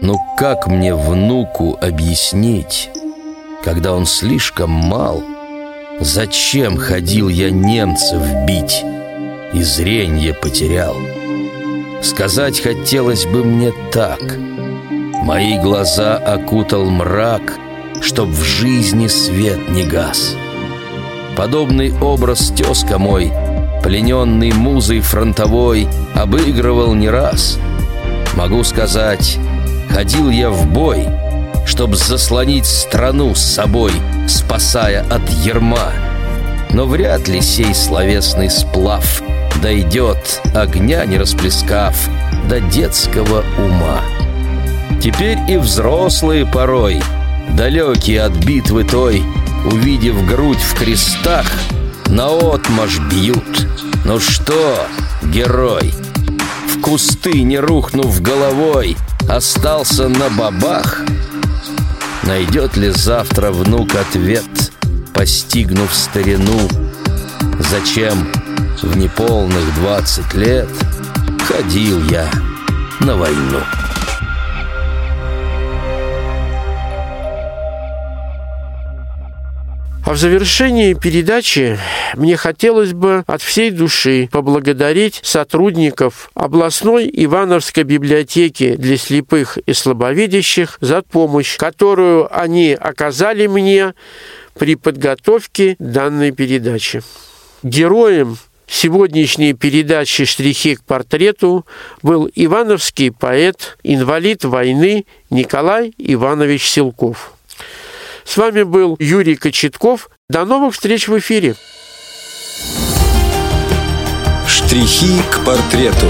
Ну 0.00 0.16
как 0.36 0.68
мне 0.68 0.94
внуку 0.94 1.76
объяснить, 1.80 2.88
когда 3.64 3.94
он 3.94 4.06
слишком 4.06 4.70
мал, 4.70 5.24
зачем 5.98 6.76
ходил 6.76 7.28
я 7.28 7.50
немцев 7.50 8.22
бить 8.46 8.84
и 9.52 9.60
зренье 9.60 10.34
потерял? 10.34 10.94
Сказать 12.00 12.60
хотелось 12.60 13.26
бы 13.26 13.42
мне 13.42 13.72
так. 13.90 14.20
Мои 15.24 15.58
глаза 15.58 16.16
окутал 16.16 16.88
мрак, 16.88 17.58
чтоб 18.00 18.28
в 18.28 18.44
жизни 18.44 19.08
свет 19.08 19.68
не 19.68 19.82
гас. 19.82 20.36
Подобный 21.36 21.92
образ 21.98 22.52
тезка 22.56 22.98
мой, 22.98 23.32
плененный 23.82 24.52
музой 24.52 25.00
фронтовой, 25.00 25.88
обыгрывал 26.14 26.94
не 26.94 27.08
раз. 27.08 27.58
Могу 28.36 28.62
сказать, 28.62 29.38
Ходил 29.90 30.30
я 30.30 30.50
в 30.50 30.66
бой, 30.66 31.08
чтоб 31.66 31.94
заслонить 31.94 32.66
страну 32.66 33.34
с 33.34 33.40
собой, 33.40 33.92
спасая 34.26 35.04
от 35.10 35.28
ерма. 35.30 35.92
Но 36.70 36.86
вряд 36.86 37.28
ли 37.28 37.40
сей 37.40 37.74
словесный 37.74 38.50
сплав 38.50 39.22
дойдет, 39.62 40.40
огня 40.54 41.04
не 41.04 41.18
расплескав, 41.18 41.96
до 42.48 42.60
детского 42.60 43.44
ума. 43.58 44.00
Теперь 45.02 45.38
и 45.48 45.56
взрослые 45.56 46.46
порой, 46.46 47.02
далекие 47.50 48.22
от 48.22 48.32
битвы 48.32 48.84
той, 48.84 49.22
увидев 49.70 50.26
грудь 50.26 50.60
в 50.60 50.78
крестах, 50.78 51.46
наотмашь 52.06 52.98
бьют. 53.10 53.66
Ну 54.04 54.18
что, 54.18 54.86
герой, 55.22 55.92
в 56.68 56.80
кусты 56.80 57.42
не 57.42 57.58
рухнув 57.58 58.20
головой, 58.20 58.96
остался 59.28 60.08
на 60.08 60.28
бабах? 60.30 61.02
Найдет 62.22 62.76
ли 62.76 62.90
завтра 62.90 63.52
внук 63.52 63.94
ответ, 63.94 64.44
постигнув 65.14 65.94
старину? 65.94 66.68
Зачем 67.70 68.28
в 68.82 68.96
неполных 68.96 69.74
двадцать 69.74 70.34
лет 70.34 70.68
ходил 71.46 72.02
я 72.04 72.30
на 73.00 73.16
войну? 73.16 73.60
А 80.08 80.14
в 80.14 80.16
завершении 80.16 80.94
передачи 80.94 81.78
мне 82.14 82.38
хотелось 82.38 82.94
бы 82.94 83.24
от 83.26 83.42
всей 83.42 83.70
души 83.70 84.30
поблагодарить 84.32 85.20
сотрудников 85.22 86.30
областной 86.32 87.10
Ивановской 87.12 87.82
библиотеки 87.82 88.76
для 88.76 88.96
слепых 88.96 89.58
и 89.58 89.74
слабовидящих 89.74 90.78
за 90.80 91.02
помощь, 91.02 91.58
которую 91.58 92.26
они 92.34 92.72
оказали 92.72 93.48
мне 93.48 93.92
при 94.58 94.76
подготовке 94.76 95.76
данной 95.78 96.32
передачи. 96.32 97.02
Героем 97.62 98.38
сегодняшней 98.66 99.52
передачи 99.52 100.24
«Штрихи 100.24 100.76
к 100.76 100.84
портрету» 100.84 101.66
был 102.02 102.30
ивановский 102.34 103.12
поэт, 103.12 103.76
инвалид 103.82 104.46
войны 104.46 105.04
Николай 105.28 105.92
Иванович 105.98 106.66
Силков. 106.66 107.34
С 108.28 108.36
вами 108.36 108.62
был 108.62 108.94
Юрий 108.98 109.36
Кочетков. 109.36 110.10
До 110.28 110.44
новых 110.44 110.74
встреч 110.74 111.08
в 111.08 111.18
эфире. 111.18 111.56
Штрихи 114.46 115.22
к 115.30 115.42
портрету. 115.46 116.06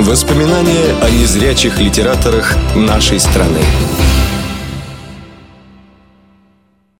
Воспоминания 0.00 0.96
о 1.00 1.10
незрячих 1.10 1.78
литераторах 1.78 2.56
нашей 2.74 3.20
страны. 3.20 3.60